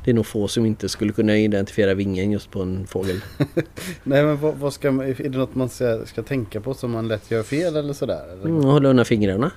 Det 0.04 0.10
är 0.10 0.14
nog 0.14 0.26
få 0.26 0.48
som 0.48 0.66
inte 0.66 0.88
skulle 0.88 1.12
kunna 1.12 1.36
identifiera 1.36 1.94
vingen 1.94 2.30
just 2.30 2.50
på 2.50 2.62
en 2.62 2.86
fågel. 2.86 3.20
Nej 4.04 4.24
men 4.24 4.36
vad, 4.40 4.54
vad 4.54 4.72
ska 4.72 4.92
man, 4.92 5.06
är 5.06 5.14
det 5.28 5.38
något 5.38 5.54
man 5.54 5.68
ska, 5.68 6.06
ska 6.06 6.22
tänka 6.22 6.60
på 6.60 6.74
som 6.74 6.90
man 6.90 7.08
lätt 7.08 7.30
gör 7.30 7.42
fel 7.42 7.76
eller 7.76 7.92
sådär? 7.92 8.28
Eller? 8.32 8.44
Mm, 8.44 8.64
hålla 8.64 8.88
undan 8.88 9.04
fingrarna. 9.04 9.50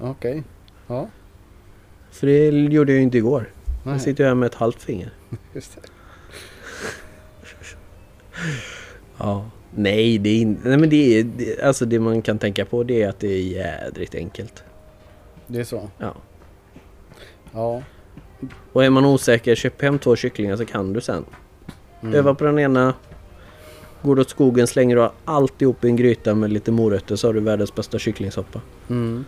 Okej. 0.00 0.42
Ja, 0.86 1.08
För 2.10 2.26
det 2.26 2.48
gjorde 2.48 2.92
jag 2.92 2.96
ju 2.96 3.02
inte 3.02 3.18
igår. 3.18 3.50
nej, 3.84 3.94
Jag 3.94 4.00
sitter 4.00 4.24
ju 4.24 4.28
här 4.28 4.34
med 4.34 4.46
ett 4.46 4.54
halvt 4.54 4.82
finger. 4.82 5.12
just 5.54 5.74
det. 5.74 5.88
Ja. 9.18 9.50
Nej, 9.70 10.18
det 10.18 10.30
är 10.30 10.40
inte... 10.40 10.68
Nej 10.68 10.78
men 10.78 10.90
det 10.90 11.18
är... 11.18 11.24
Det, 11.24 11.62
alltså 11.62 11.84
det 11.84 12.00
man 12.00 12.22
kan 12.22 12.38
tänka 12.38 12.64
på 12.64 12.82
det 12.82 13.02
är 13.02 13.08
att 13.08 13.20
det 13.20 13.28
är 13.28 13.42
jädrigt 13.42 14.14
enkelt. 14.14 14.64
Det 15.46 15.60
är 15.60 15.64
så? 15.64 15.90
Ja. 15.98 16.14
Ja. 17.52 17.82
Och 18.72 18.84
är 18.84 18.90
man 18.90 19.04
osäker, 19.04 19.54
köp 19.54 19.82
hem 19.82 19.98
två 19.98 20.16
kycklingar 20.16 20.56
så 20.56 20.64
kan 20.64 20.92
du 20.92 21.00
sen. 21.00 21.24
Mm. 22.00 22.14
Öva 22.14 22.34
på 22.34 22.44
den 22.44 22.58
ena. 22.58 22.94
Går 24.02 24.16
du 24.16 24.22
åt 24.22 24.30
skogen 24.30 24.66
slänger 24.66 24.96
du 24.96 25.10
alltihop 25.24 25.84
i 25.84 25.88
en 25.88 25.96
gryta 25.96 26.34
med 26.34 26.52
lite 26.52 26.72
morötter 26.72 27.16
så 27.16 27.28
har 27.28 27.34
du 27.34 27.40
världens 27.40 27.74
bästa 27.74 27.98
kycklingsoppa. 27.98 28.60
Mm. 28.88 29.24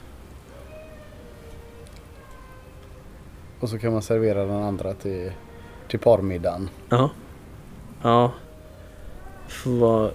Och 3.61 3.69
så 3.69 3.79
kan 3.79 3.93
man 3.93 4.03
servera 4.03 4.45
den 4.45 4.63
andra 4.63 4.95
till, 4.95 5.33
till 5.91 5.99
parmiddagen. 5.99 6.69
Ja. 6.89 7.11
Ja. 8.03 8.33
För 9.49 9.71
vad... 9.71 10.11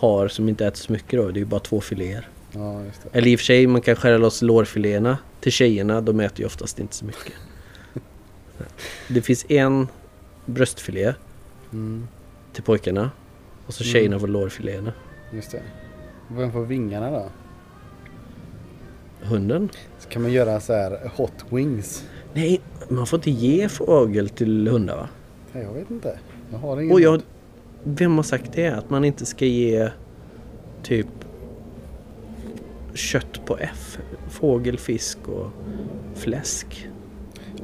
Par 0.00 0.28
som 0.28 0.48
inte 0.48 0.66
äter 0.66 0.76
så 0.78 0.92
mycket 0.92 1.20
då. 1.20 1.26
Det 1.30 1.38
är 1.38 1.40
ju 1.40 1.44
bara 1.44 1.60
två 1.60 1.80
filéer. 1.80 2.28
Ja, 2.52 2.84
just 2.84 3.02
det. 3.02 3.18
Eller 3.18 3.28
i 3.28 3.34
och 3.36 3.40
för 3.40 3.44
sig, 3.44 3.66
man 3.66 3.80
kan 3.80 3.96
skära 3.96 4.18
loss 4.18 4.42
lårfiléerna. 4.42 5.18
Till 5.40 5.52
tjejerna, 5.52 6.00
de 6.00 6.20
äter 6.20 6.40
ju 6.40 6.46
oftast 6.46 6.78
inte 6.78 6.94
så 6.94 7.04
mycket. 7.04 7.32
Det 9.08 9.22
finns 9.22 9.46
en 9.48 9.88
bröstfilé 10.46 11.14
Mm, 11.72 12.08
till 12.52 12.62
pojkarna. 12.62 13.10
Och 13.66 13.74
så 13.74 13.84
Mm. 13.84 13.92
tjejerna 13.92 14.18
får 14.20 14.28
lårfiléerna. 14.28 14.92
just 15.32 15.50
det. 15.50 15.62
Vem 16.28 16.52
får 16.52 16.64
vingarna 16.64 17.10
då? 17.10 17.28
Hunden? 19.22 19.68
Så 19.98 20.08
kan 20.08 20.22
man 20.22 20.32
göra 20.32 20.60
så 20.60 20.72
här 20.72 21.10
hot 21.16 21.32
wings. 21.50 22.04
Nej, 22.34 22.60
man 22.88 23.06
får 23.06 23.16
inte 23.18 23.30
ge 23.30 23.68
fågel 23.68 24.28
till 24.28 24.68
hundar 24.68 24.96
va? 24.96 25.08
Nej, 25.52 25.62
jag 25.62 25.72
vet 25.72 25.90
inte. 25.90 26.18
Jag 26.52 26.58
har 26.58 26.80
ingen 26.80 26.92
Och 26.92 27.00
jag... 27.00 27.22
Vem 27.84 28.16
har 28.16 28.22
sagt 28.22 28.52
det? 28.52 28.68
Att 28.68 28.90
man 28.90 29.04
inte 29.04 29.26
ska 29.26 29.44
ge 29.44 29.88
typ 30.82 31.06
kött 32.94 33.46
på 33.46 33.56
F. 33.60 33.98
Fågel, 34.30 34.78
fisk 34.78 35.18
och 35.28 35.50
fläsk. 36.14 36.88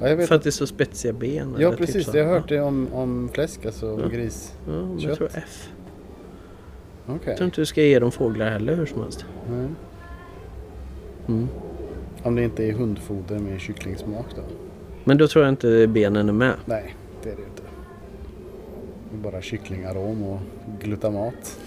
Ja, 0.00 0.08
jag 0.08 0.16
vet. 0.16 0.28
För 0.28 0.34
att 0.34 0.42
det 0.42 0.48
är 0.48 0.50
så 0.50 0.66
spetsiga 0.66 1.12
ben. 1.12 1.56
Ja, 1.58 1.70
typ 1.70 1.78
precis. 1.78 2.06
så. 2.06 2.16
jag 2.16 2.24
har 2.26 2.32
hört 2.32 2.48
det 2.48 2.60
om, 2.60 2.88
om 2.92 3.30
fläsk, 3.32 3.66
alltså 3.66 4.00
Ja. 4.02 4.08
gris. 4.08 4.52
Ja, 4.66 4.72
men 4.72 5.00
Kött. 5.00 5.08
jag 5.08 5.18
tror 5.18 5.30
F. 5.34 5.68
Okej. 7.06 7.20
Jag 7.26 7.36
tror 7.36 7.44
inte 7.44 7.60
du 7.60 7.66
ska 7.66 7.82
ge 7.82 7.98
dem 7.98 8.12
fåglar 8.12 8.50
heller 8.50 8.76
hur 8.76 8.86
som 8.86 9.02
helst. 9.02 9.24
Nej. 9.50 9.66
Mm. 11.28 11.48
Om 12.22 12.34
det 12.34 12.44
inte 12.44 12.64
är 12.64 12.72
hundfoder 12.72 13.38
med 13.38 13.60
kycklingsmak 13.60 14.26
då? 14.36 14.42
Men 15.04 15.18
då 15.18 15.28
tror 15.28 15.44
jag 15.44 15.52
inte 15.52 15.86
benen 15.86 16.28
är 16.28 16.32
med. 16.32 16.54
Nej, 16.66 16.94
det 17.22 17.30
är 17.30 17.36
det 17.36 17.42
inte. 17.42 17.62
Det 19.10 19.16
är 19.28 19.32
bara 19.32 19.42
kycklingarom 19.42 20.22
och 20.22 20.40
glutamat. 20.82 21.58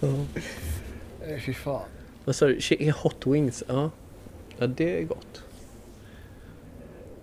Nej, 1.26 1.40
fy 1.46 1.54
fan. 1.54 1.82
Vad 2.24 2.36
sa 2.36 2.46
du? 2.46 2.56
Chi- 2.58 2.90
Hot 3.02 3.26
wings? 3.26 3.64
Ja. 3.68 3.90
Ja, 4.58 4.66
det 4.66 4.98
är 5.00 5.04
gott. 5.04 5.42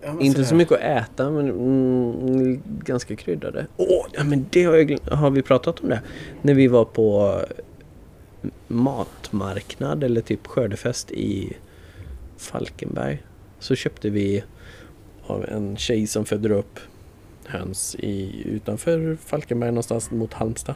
Ja, 0.02 0.20
Inte 0.20 0.44
så 0.44 0.54
mycket 0.54 0.72
att 0.74 0.80
äta 0.80 1.30
men 1.30 1.50
mm, 1.50 2.62
ganska 2.84 3.16
kryddade. 3.16 3.66
Åh, 3.76 4.06
ja, 4.12 4.24
men 4.24 4.46
det 4.50 4.64
har, 4.64 4.74
jag 4.76 4.98
har 5.16 5.30
vi 5.30 5.42
pratat 5.42 5.80
om 5.80 5.88
det? 5.88 6.00
När 6.42 6.54
vi 6.54 6.66
var 6.68 6.84
på 6.84 7.40
matmarknad 8.68 10.04
eller 10.04 10.20
typ 10.20 10.46
skördefest 10.46 11.10
i 11.10 11.56
Falkenberg. 12.36 13.22
Så 13.58 13.74
köpte 13.74 14.10
vi 14.10 14.44
av 15.26 15.44
en 15.44 15.76
tjej 15.76 16.06
som 16.06 16.24
föder 16.24 16.50
upp 16.50 16.80
höns 17.44 17.96
i, 17.98 18.42
utanför 18.44 19.16
Falkenberg 19.24 19.70
någonstans 19.70 20.10
mot 20.10 20.34
Halmstad. 20.34 20.74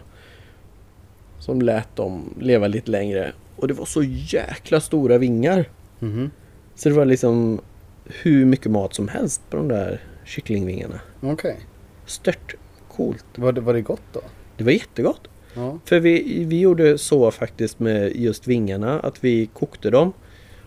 Som 1.39 1.63
lät 1.63 1.97
dem 1.97 2.35
leva 2.41 2.67
lite 2.67 2.91
längre. 2.91 3.33
Och 3.57 3.69
det 3.69 3.75
var 3.75 3.85
så 3.85 4.03
jäkla 4.03 4.81
stora 4.81 5.19
vingar. 5.19 5.69
Mhm. 5.99 6.31
Så 6.75 6.89
det 6.89 6.95
var 6.95 7.05
liksom 7.05 7.61
hur 8.05 8.45
mycket 8.45 8.73
mat 8.73 8.95
som 8.95 9.09
helst 9.09 9.43
på 9.51 9.57
de 9.57 9.69
där 9.69 10.01
kycklingvingarna. 10.25 11.01
Okej. 11.21 11.61
Stört 12.07 12.55
coolt. 12.89 13.25
Var, 13.35 13.53
det, 13.53 13.61
var 13.61 13.75
det 13.75 13.81
gott 13.81 14.03
då? 14.13 14.21
Det 14.57 14.65
var 14.65 14.73
jättegott. 14.73 15.29
Ja. 15.55 15.79
För 15.85 16.01
vi, 16.01 16.45
vi 16.45 16.61
gjorde 16.61 16.99
så 16.99 17.31
faktiskt 17.31 17.81
med 17.81 18.17
just 18.17 18.49
vingarna 18.49 19.01
att 19.01 19.25
vi 19.25 19.47
kokte 19.47 19.91
dem 19.91 20.13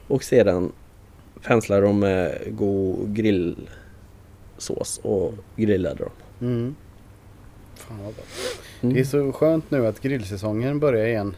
och 0.07 0.23
sedan 0.23 0.71
penslade 1.41 1.81
dem 1.81 1.99
med 1.99 2.37
god 2.49 3.15
grillsås 3.15 4.99
och 5.03 5.33
grillade 5.55 5.95
dem. 5.95 6.11
Mm. 6.41 6.75
Fan 7.75 7.97
vad 7.97 8.15
gott. 8.15 8.25
Mm. 8.81 8.95
Det 8.95 8.99
är 8.99 9.05
så 9.05 9.31
skönt 9.31 9.71
nu 9.71 9.87
att 9.87 10.01
grillsäsongen 10.01 10.79
börjar 10.79 11.05
igen. 11.05 11.35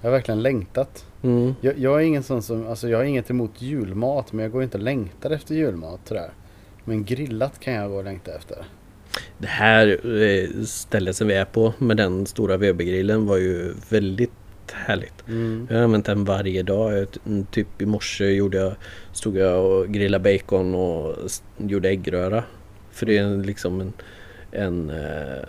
Jag 0.00 0.10
har 0.10 0.12
verkligen 0.12 0.42
längtat. 0.42 1.06
Mm. 1.22 1.54
Jag, 1.60 1.78
jag 1.78 2.02
är 2.02 2.06
ingen 2.06 2.22
sån 2.22 2.42
som, 2.42 2.66
alltså 2.66 2.88
jag 2.88 2.98
har 2.98 3.04
inget 3.04 3.30
emot 3.30 3.62
julmat 3.62 4.32
men 4.32 4.42
jag 4.42 4.52
går 4.52 4.62
inte 4.62 4.78
och 4.78 4.84
längtar 4.84 5.30
efter 5.30 5.54
julmat 5.54 6.00
sådär. 6.04 6.30
Men 6.84 7.04
grillat 7.04 7.60
kan 7.60 7.74
jag 7.74 7.90
gå 7.90 7.96
och 7.96 8.04
längta 8.04 8.34
efter. 8.36 8.64
Det 9.38 9.46
här 9.46 10.00
eh, 10.22 10.64
stället 10.64 11.16
som 11.16 11.26
vi 11.28 11.34
är 11.34 11.44
på 11.44 11.74
med 11.78 11.96
den 11.96 12.26
stora 12.26 12.56
Webergrillen 12.56 13.26
var 13.26 13.36
ju 13.36 13.74
väldigt 13.88 14.30
härligt. 14.72 15.28
Mm. 15.28 15.66
Jag 15.70 15.76
har 15.76 15.84
använt 15.84 16.06
den 16.06 16.24
varje 16.24 16.62
dag. 16.62 17.06
Mm, 17.26 17.46
Typ 17.50 17.82
i 17.82 17.86
morse 17.86 18.24
gjorde 18.24 18.58
jag, 18.58 18.74
stod 19.12 19.36
jag 19.36 19.64
och 19.64 19.88
grillade 19.88 20.32
bacon 20.38 20.74
och 20.74 21.16
gjorde 21.58 21.88
äggröra. 21.88 22.44
För 22.90 23.06
det 23.06 23.18
är 23.18 23.44
liksom 23.44 23.80
en, 23.80 23.92
en 24.50 24.90
eh, 24.90 25.48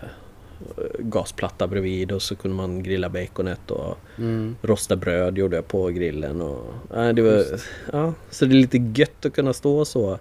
gasplatta 0.99 1.67
bredvid 1.67 2.11
och 2.11 2.21
så 2.21 2.35
kunde 2.35 2.57
man 2.57 2.83
grilla 2.83 3.09
baconet 3.09 3.71
och 3.71 3.97
Mm. 4.17 4.55
rosta 4.61 4.95
bröd 4.95 5.37
gjorde 5.37 5.55
jag 5.55 5.67
på 5.67 5.87
grillen. 5.87 6.41
Och, 6.41 6.73
ja, 6.93 7.13
det 7.13 7.21
var, 7.21 7.31
Just. 7.31 7.65
ja, 7.91 8.13
så 8.29 8.45
det 8.45 8.51
är 8.55 8.61
lite 8.61 8.77
gött 9.01 9.25
att 9.25 9.33
kunna 9.33 9.53
stå 9.53 9.85
så. 9.85 10.19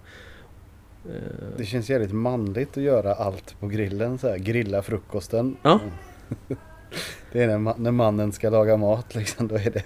Eh, 1.08 1.12
Det 1.56 1.64
känns 1.64 1.90
jävligt 1.90 2.12
manligt 2.12 2.76
att 2.76 2.82
göra 2.82 3.14
allt 3.14 3.60
på 3.60 3.66
grillen 3.68 4.18
så 4.18 4.28
här. 4.28 4.38
Grilla 4.38 4.82
frukosten. 4.82 5.56
Ja. 5.62 5.80
Mm. 5.82 6.58
Det 7.32 7.42
är 7.42 7.46
när, 7.46 7.58
ma- 7.58 7.78
när 7.78 7.90
mannen 7.90 8.32
ska 8.32 8.50
laga 8.50 8.76
mat 8.76 9.14
liksom. 9.14 9.48
Då 9.48 9.54
är 9.54 9.70
det... 9.70 9.82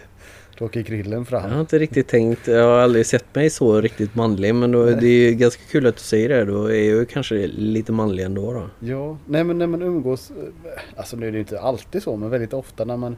Då 0.58 0.64
åker 0.64 0.80
grillen 0.82 1.26
fram. 1.26 1.42
Jag 1.42 1.50
har 1.50 1.60
inte 1.60 1.78
riktigt 1.78 2.08
tänkt, 2.08 2.46
jag 2.48 2.64
har 2.64 2.78
aldrig 2.78 3.06
sett 3.06 3.34
mig 3.34 3.50
så 3.50 3.80
riktigt 3.80 4.14
manlig 4.14 4.54
men 4.54 4.72
då, 4.72 4.84
det 4.86 5.06
är 5.06 5.32
ganska 5.32 5.62
kul 5.70 5.86
att 5.86 5.96
du 5.96 6.02
säger 6.02 6.28
det. 6.28 6.44
Då 6.44 6.64
är 6.64 6.74
jag 6.74 6.84
ju 6.84 7.04
kanske 7.04 7.46
lite 7.46 7.92
manlig 7.92 8.24
ändå 8.24 8.52
då. 8.52 8.70
Ja, 8.86 9.18
nej 9.26 9.44
men 9.44 9.58
när 9.58 9.66
man 9.66 9.82
umgås, 9.82 10.30
eh, 10.30 10.80
alltså 10.96 11.16
nu 11.16 11.28
är 11.28 11.32
det 11.32 11.38
inte 11.38 11.60
alltid 11.60 12.02
så, 12.02 12.16
men 12.16 12.30
väldigt 12.30 12.52
ofta 12.52 12.84
när 12.84 12.96
man 12.96 13.16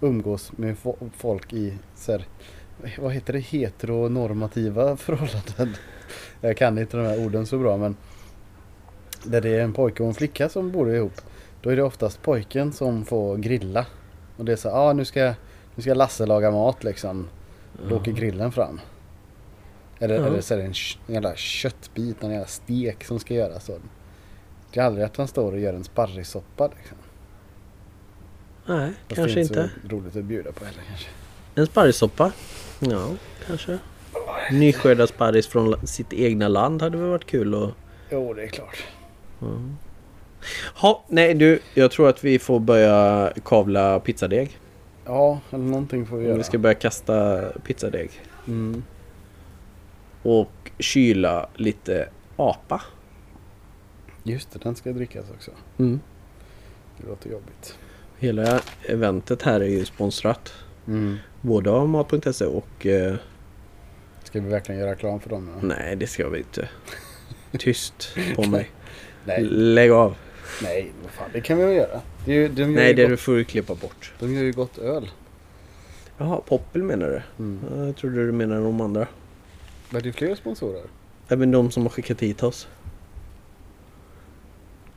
umgås 0.00 0.52
med 0.56 0.76
fo- 0.76 1.10
folk 1.16 1.52
i 1.52 1.74
så 1.96 2.12
här, 2.12 2.24
vad 2.98 3.12
heter 3.12 3.32
det, 3.32 3.38
heteronormativa 3.38 4.96
förhållanden. 4.96 5.76
Jag 6.40 6.56
kan 6.56 6.78
inte 6.78 6.96
de 6.96 7.06
här 7.06 7.24
orden 7.26 7.46
så 7.46 7.58
bra 7.58 7.76
men 7.76 7.96
där 9.24 9.40
det 9.40 9.48
är 9.48 9.60
en 9.60 9.72
pojke 9.72 10.02
och 10.02 10.08
en 10.08 10.14
flicka 10.14 10.48
som 10.48 10.70
bor 10.70 10.94
ihop. 10.94 11.20
Då 11.62 11.70
är 11.70 11.76
det 11.76 11.82
oftast 11.82 12.22
pojken 12.22 12.72
som 12.72 13.04
får 13.04 13.36
grilla. 13.36 13.86
Och 14.36 14.44
det 14.44 14.52
är 14.52 14.56
så, 14.56 14.68
ja 14.68 14.72
ah, 14.74 14.92
nu 14.92 15.04
ska, 15.04 15.34
nu 15.74 15.82
ska 15.82 15.94
Lasse 15.94 16.26
laga 16.26 16.50
mat 16.50 16.84
liksom. 16.84 17.28
Då 17.88 17.96
åker 17.96 18.12
grillen 18.12 18.52
fram. 18.52 18.80
Eller, 19.98 20.14
Ja. 20.14 20.26
eller 20.26 20.40
så 20.40 20.54
är 20.54 20.58
det 20.58 20.64
en, 20.64 20.74
en 21.06 21.14
jävla 21.14 21.36
köttbit, 21.36 22.22
en 22.22 22.30
jävla 22.30 22.46
stek 22.46 23.04
som 23.04 23.18
ska 23.18 23.34
göras. 23.34 23.64
Så. 23.64 23.78
Det 24.72 24.80
är 24.80 24.84
aldrig 24.84 25.04
att 25.04 25.16
han 25.16 25.28
står 25.28 25.52
och 25.52 25.58
gör 25.58 25.74
en 25.74 25.84
sparrissoppa. 25.84 26.66
Liksom. 26.78 26.96
Nej, 28.66 28.92
Fast 29.08 29.16
kanske 29.16 29.34
det 29.34 29.40
är 29.40 29.42
inte. 29.42 29.70
så 29.82 29.88
roligt 29.96 30.16
att 30.16 30.24
bjuda 30.24 30.52
på 30.52 30.64
heller 30.64 30.82
kanske. 30.88 31.08
En 31.54 31.66
sparrissoppa? 31.66 32.32
Ja, 32.80 33.08
kanske. 33.46 33.78
Nyskördad 34.52 35.08
sparris 35.08 35.46
från 35.46 35.86
sitt 35.86 36.12
egna 36.12 36.48
land 36.48 36.82
hade 36.82 36.98
väl 36.98 37.08
varit 37.08 37.26
kul 37.26 37.54
och... 37.54 37.70
Jo, 38.10 38.34
det 38.34 38.42
är 38.42 38.48
klart. 38.48 38.84
Ha, 40.74 41.04
nej 41.08 41.34
du, 41.34 41.60
jag 41.74 41.90
tror 41.90 42.08
att 42.08 42.24
vi 42.24 42.38
får 42.38 42.60
börja 42.60 43.32
kavla 43.44 44.00
pizzadeg. 44.00 44.58
Ja, 45.04 45.40
eller 45.50 45.64
någonting 45.64 46.06
får 46.06 46.16
vi 46.16 46.26
göra. 46.26 46.36
Vi 46.36 46.42
ska 46.42 46.58
börja 46.58 46.74
kasta 46.74 47.42
pizzadeg. 47.66 48.10
Mm. 48.46 48.82
Och 50.22 50.70
kyla 50.78 51.48
lite 51.54 52.08
apa. 52.36 52.82
Just 54.22 54.50
det, 54.52 54.58
den 54.58 54.76
ska 54.76 54.92
drickas 54.92 55.24
också. 55.36 55.50
Mm. 55.78 56.00
Det 56.96 57.08
låter 57.08 57.30
jobbigt. 57.30 57.78
Hela 58.18 58.60
eventet 58.86 59.42
här 59.42 59.60
är 59.60 59.68
ju 59.68 59.84
sponsrat. 59.84 60.52
Mm. 60.86 61.16
Både 61.40 61.70
av 61.70 61.88
Mat.se 61.88 62.44
och... 62.44 62.86
Eh, 62.86 63.14
Ska 64.30 64.40
vi 64.40 64.48
verkligen 64.48 64.80
göra 64.80 64.90
reklam 64.90 65.20
för 65.20 65.30
dem? 65.30 65.50
Ja? 65.54 65.66
nej, 65.66 65.96
det 65.96 66.06
ska 66.06 66.28
vi 66.28 66.38
inte. 66.38 66.68
Tyst 67.58 68.16
på 68.36 68.42
mig. 68.46 68.70
Nej, 69.24 69.42
Lägg 69.44 69.90
av. 69.90 70.14
nej, 70.62 70.92
vad 71.02 71.10
fan, 71.12 71.30
det 71.32 71.40
kan 71.40 71.58
vi 71.58 71.64
väl 71.64 71.76
göra. 71.76 72.00
Det 72.24 72.32
är 72.32 72.36
ju, 72.36 72.48
de, 72.48 72.64
Nej, 72.66 72.94
det 72.94 73.02
gott, 73.02 73.10
du 73.10 73.16
får 73.16 73.32
du 73.36 73.44
klippa 73.44 73.74
bort. 73.74 74.12
de 74.18 74.34
gör 74.34 74.42
ju 74.42 74.52
gott 74.52 74.78
öl. 74.78 75.10
Jaha, 76.18 76.40
Poppel 76.46 76.82
menar 76.82 77.06
du? 77.08 77.22
Mm. 77.44 77.60
Ja, 77.70 77.86
Jag 77.86 77.96
trodde 77.96 78.26
du 78.26 78.32
menade 78.32 78.62
de 78.64 78.80
andra. 78.80 79.06
Är 79.94 80.00
det 80.00 80.12
fler 80.12 80.34
sponsorer? 80.34 80.82
Även 81.28 81.50
de 81.50 81.70
som 81.70 81.82
har 81.82 81.90
skickat 81.90 82.20
hit 82.20 82.42
oss. 82.42 82.68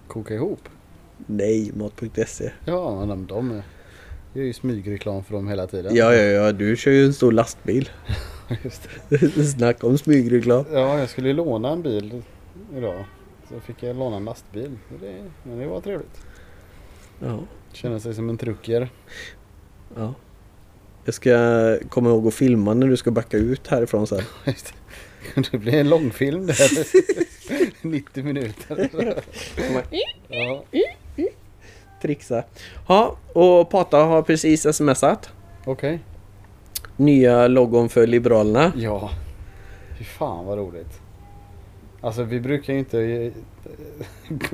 Koka 0.08 0.34
ihop? 0.34 0.69
Nej, 1.17 1.72
Mat.se. 1.76 2.52
Ja, 2.65 3.06
men 3.06 3.26
de, 3.26 3.52
är, 3.52 3.63
gör 4.34 4.43
ju 4.43 4.54
smygreklam 4.54 5.24
för 5.24 5.34
dem 5.34 5.48
hela 5.48 5.67
tiden. 5.67 5.96
Ja, 5.96 6.15
ja, 6.15 6.22
ja, 6.24 6.52
du 6.52 6.78
kör 6.78 6.91
ju 6.91 7.06
en 7.06 7.13
stor 7.13 7.32
lastbil. 7.32 7.89
Just 8.63 8.89
det. 9.09 9.43
Snacka 9.57 9.87
om 9.87 9.97
smygreklam. 9.97 10.65
Ja, 10.73 10.99
jag 10.99 11.09
skulle 11.09 11.33
låna 11.33 11.69
en 11.71 11.81
bil 11.81 12.21
idag. 12.77 13.05
Så 13.49 13.59
fick 13.59 13.83
jag 13.83 13.95
låna 13.95 14.15
en 14.17 14.25
lastbil. 14.25 14.71
Det, 15.01 15.23
men 15.43 15.59
det 15.59 15.67
var 15.67 15.81
trevligt. 15.81 16.21
Ja, 17.19 17.39
Känna 17.73 17.99
sig 17.99 18.13
som 18.13 18.29
en 18.29 18.37
trucker. 18.37 18.89
ja. 19.95 20.13
Jag 21.05 21.13
ska 21.15 21.77
komma 21.89 22.09
ihåg 22.09 22.27
att 22.27 22.33
filma 22.33 22.73
när 22.73 22.87
du 22.87 22.97
ska 22.97 23.11
backa 23.11 23.37
ut 23.37 23.67
härifrån 23.67 24.07
sen. 24.07 24.21
Det. 25.35 25.51
Det 25.51 25.57
blir 25.57 25.73
en 25.73 25.89
långfilm 25.89 26.45
där. 26.47 26.57
90 27.87 28.23
minuter. 28.23 28.89
Ja, 30.29 30.63
Trixa. 32.01 32.43
Ja, 32.87 33.17
och 33.33 33.69
Pata 33.69 33.97
har 33.97 34.21
precis 34.21 34.75
smsat. 34.75 35.29
okej. 35.65 35.99
Nya 36.98 37.48
logon 37.48 37.89
för 37.89 38.08
Liberalerna. 38.08 38.72
Ja. 38.76 39.10
Fy 39.98 40.04
fan 40.04 40.46
vad 40.46 40.58
roligt. 40.58 41.00
Alltså 42.02 42.24
vi 42.24 42.39
brukar 42.39 42.74
ju 42.74 42.80
inte 42.80 43.00
eh, 43.02 43.32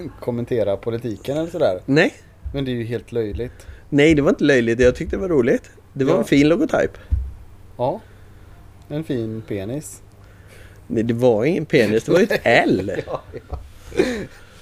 kommentera 0.19 0.77
politiken 0.77 1.37
eller 1.37 1.49
sådär. 1.51 1.79
Nej, 1.85 2.13
Men 2.53 2.65
det 2.65 2.71
är 2.71 2.75
ju 2.75 2.83
helt 2.83 3.11
löjligt. 3.11 3.67
nej 3.89 4.15
det 4.15 4.21
var 4.21 4.29
inte 4.29 4.43
löjligt. 4.43 4.79
Jag 4.79 4.95
tyckte 4.95 5.15
det 5.15 5.21
var 5.21 5.29
roligt. 5.29 5.69
Det 5.93 6.05
var 6.05 6.13
Ja. 6.13 6.17
en 6.19 6.25
fin 6.25 6.47
logotyp. 6.49 6.97
Ja. 7.77 8.01
En 8.89 9.03
fin 9.03 9.41
penis. 9.47 10.01
Nej, 10.87 11.03
det 11.03 11.13
var 11.13 11.45
ingen 11.45 11.65
penis. 11.65 12.03
Det 12.03 12.11
var 12.11 12.19
ju 12.19 12.25
ett 12.25 12.41
L. 12.43 12.91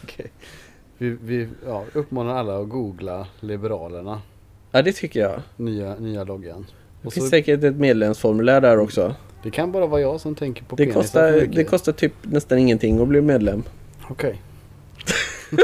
Okej. 0.03 0.31
Vi, 0.97 1.09
vi 1.09 1.47
ja, 1.65 1.83
uppmanar 1.93 2.35
alla 2.35 2.59
att 2.59 2.69
googla 2.69 3.27
Liberalerna. 3.39 4.21
Ja, 4.71 4.81
det 4.81 4.91
tycker 4.93 5.19
jag. 5.19 5.41
Nya, 5.55 5.95
nya 5.95 6.23
loggan. 6.23 6.65
Det 7.01 7.11
finns 7.11 7.25
så, 7.25 7.29
säkert 7.29 7.63
ett 7.63 7.75
medlemsformulär 7.75 8.61
där 8.61 8.77
också. 8.79 9.15
det 9.43 9.51
kan 9.51 9.71
bara 9.71 9.85
vara 9.87 10.01
jag 10.01 10.21
som 10.21 10.35
tänker 10.35 10.63
på 10.63 10.75
Det 10.75 10.83
penisar 10.83 11.01
kostar, 11.01 11.31
för 11.31 11.41
mycket. 11.41 11.55
det 11.55 11.63
kostar 11.63 11.91
typ 11.91 12.13
nästan 12.21 12.57
ingenting 12.57 13.01
att 13.01 13.07
bli 13.07 13.21
medlem. 13.21 13.63
Okej. 14.09 14.41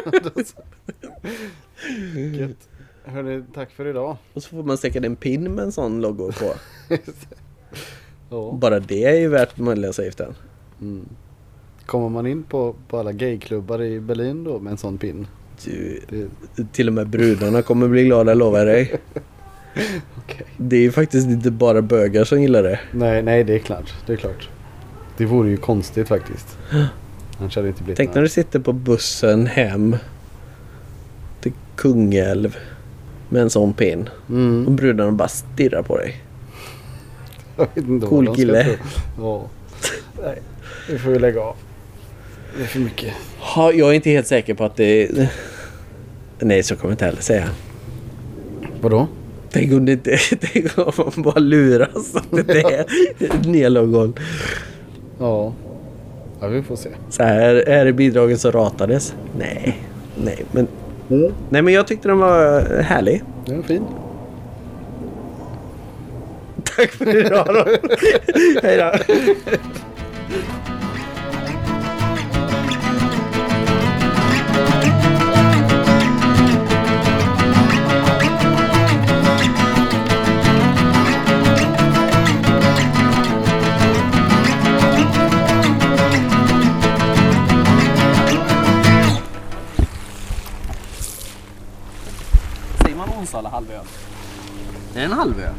Gött. 2.39 2.57
Hörni, 3.05 3.43
tack 3.53 3.71
för 3.71 3.87
idag. 3.87 4.17
Och 4.33 4.43
så 4.43 4.49
får 4.49 4.63
man 4.63 4.77
säkert 4.77 5.05
en 5.05 5.15
pin 5.15 5.43
med 5.55 5.63
en 5.65 5.71
sån 5.71 6.01
logo 6.01 6.31
på. 6.31 6.53
Ja. 8.29 8.57
Bara 8.61 8.79
det 8.79 9.03
är 9.03 9.19
ju 9.19 9.27
värt 9.27 9.57
medlemsavgiften. 9.57 10.33
Mm. 10.81 11.05
Kommer 11.85 12.09
man 12.09 12.27
in 12.27 12.43
på, 12.43 12.75
på 12.87 12.97
alla 12.97 13.11
gayklubbar 13.11 13.81
i 13.81 13.99
Berlin 13.99 14.43
då 14.43 14.59
med 14.59 14.71
en 14.71 14.77
sån 14.77 14.97
pin? 14.97 15.27
Du, 15.65 16.01
Det, 16.09 16.27
till 16.73 16.87
och 16.87 16.93
med 16.93 17.07
brudarna 17.09 17.61
kommer 17.61 17.87
bli 17.87 18.03
glada, 18.05 18.33
lovar 18.33 18.59
jag 18.59 18.67
dig. 18.67 18.95
okej. 20.17 20.45
Det 20.57 20.85
är 20.85 20.91
faktiskt 20.91 21.27
inte 21.27 21.51
bara 21.51 21.81
bögar 21.81 22.23
som 22.23 22.41
gillar 22.41 22.63
det. 22.63 22.79
Nej, 22.91 23.23
nej 23.23 23.43
det 23.43 23.55
är 23.55 23.59
klart. 23.59 23.93
Det 24.05 24.13
är 24.13 24.17
klart. 24.17 24.49
Det 25.17 25.25
vore 25.25 25.49
ju 25.49 25.57
konstigt 25.57 26.07
faktiskt. 26.07 26.57
Annars 27.39 27.55
hade 27.55 27.67
det 27.67 27.69
inte 27.69 27.83
blivit 27.83 27.97
Tänk 27.97 28.15
när 28.15 28.21
du 28.21 28.29
sitter 28.29 28.59
på 28.59 28.73
bussen 28.73 29.47
hem 29.47 29.95
till 31.41 31.51
Kungälv 31.75 32.57
med 33.29 33.41
en 33.41 33.49
sån 33.49 33.73
pin. 33.73 34.09
Och 34.25 34.29
Mm. 34.29 34.75
brudarna 34.75 35.11
bara 35.11 35.27
stirrar 35.27 35.81
på 35.81 35.97
dig. 35.97 36.21
Jag 37.57 37.67
vet 37.75 37.87
inte 37.87 38.07
Cool 38.07 38.25
vad 38.27 38.35
de 38.35 38.41
ska 38.41 38.53
kille. 38.63 38.77
Ja. 39.17 39.45
Nej, 40.23 40.41
vi 40.89 40.99
får 40.99 41.13
ju 41.13 41.19
lägga 41.19 41.41
av. 41.41 41.55
Det 42.57 42.63
är 42.63 42.67
för 42.67 42.79
mycket. 42.79 43.13
Ha, 43.39 43.71
jag 43.71 43.89
är 43.89 43.93
inte 43.93 44.09
helt 44.09 44.27
säker 44.27 44.53
på 44.53 44.63
att 44.65 44.75
det... 44.75 45.09
Nej, 46.39 46.63
så 46.63 46.75
kommer 46.75 46.89
jag 46.91 46.93
inte 46.93 47.05
heller 47.05 47.21
säga. 47.21 47.49
Vadå? 48.81 49.07
Tänk 49.53 49.73
om 49.73 49.85
det 49.85 49.91
inte... 49.91 50.17
Tänk 50.39 50.77
om 50.77 50.91
man 50.97 51.23
bara 51.23 51.39
luras 51.39 52.15
att 52.15 52.47
det 53.43 53.63
är 53.63 53.69
logon. 53.69 54.13
Ja. 55.19 55.53
Ja, 56.39 56.47
vi 56.47 56.63
får 56.63 56.75
se. 56.75 56.89
Så 57.09 57.23
här, 57.23 57.55
är 57.55 57.91
bidragen 57.91 58.37
som 58.37 58.51
ratades. 58.51 59.15
Nej, 59.37 59.77
nej 60.23 60.45
men... 60.51 60.67
Nej 61.49 61.61
men 61.61 61.73
jag 61.73 61.87
tyckte 61.87 62.07
den 62.07 62.17
var 62.17 62.61
härlig. 62.81 63.23
Den 63.45 63.59
är 63.59 63.63
fin. 63.63 63.83
Tack 66.63 66.91
för 66.91 67.25
idag 67.25 67.45
då. 67.47 67.65
Hej 68.67 68.77
då. 68.77 69.13
Säger 93.43 93.77
man? 93.77 93.85
Det 94.93 94.99
är 94.99 95.05
en 95.05 95.11
halvö. 95.11 95.49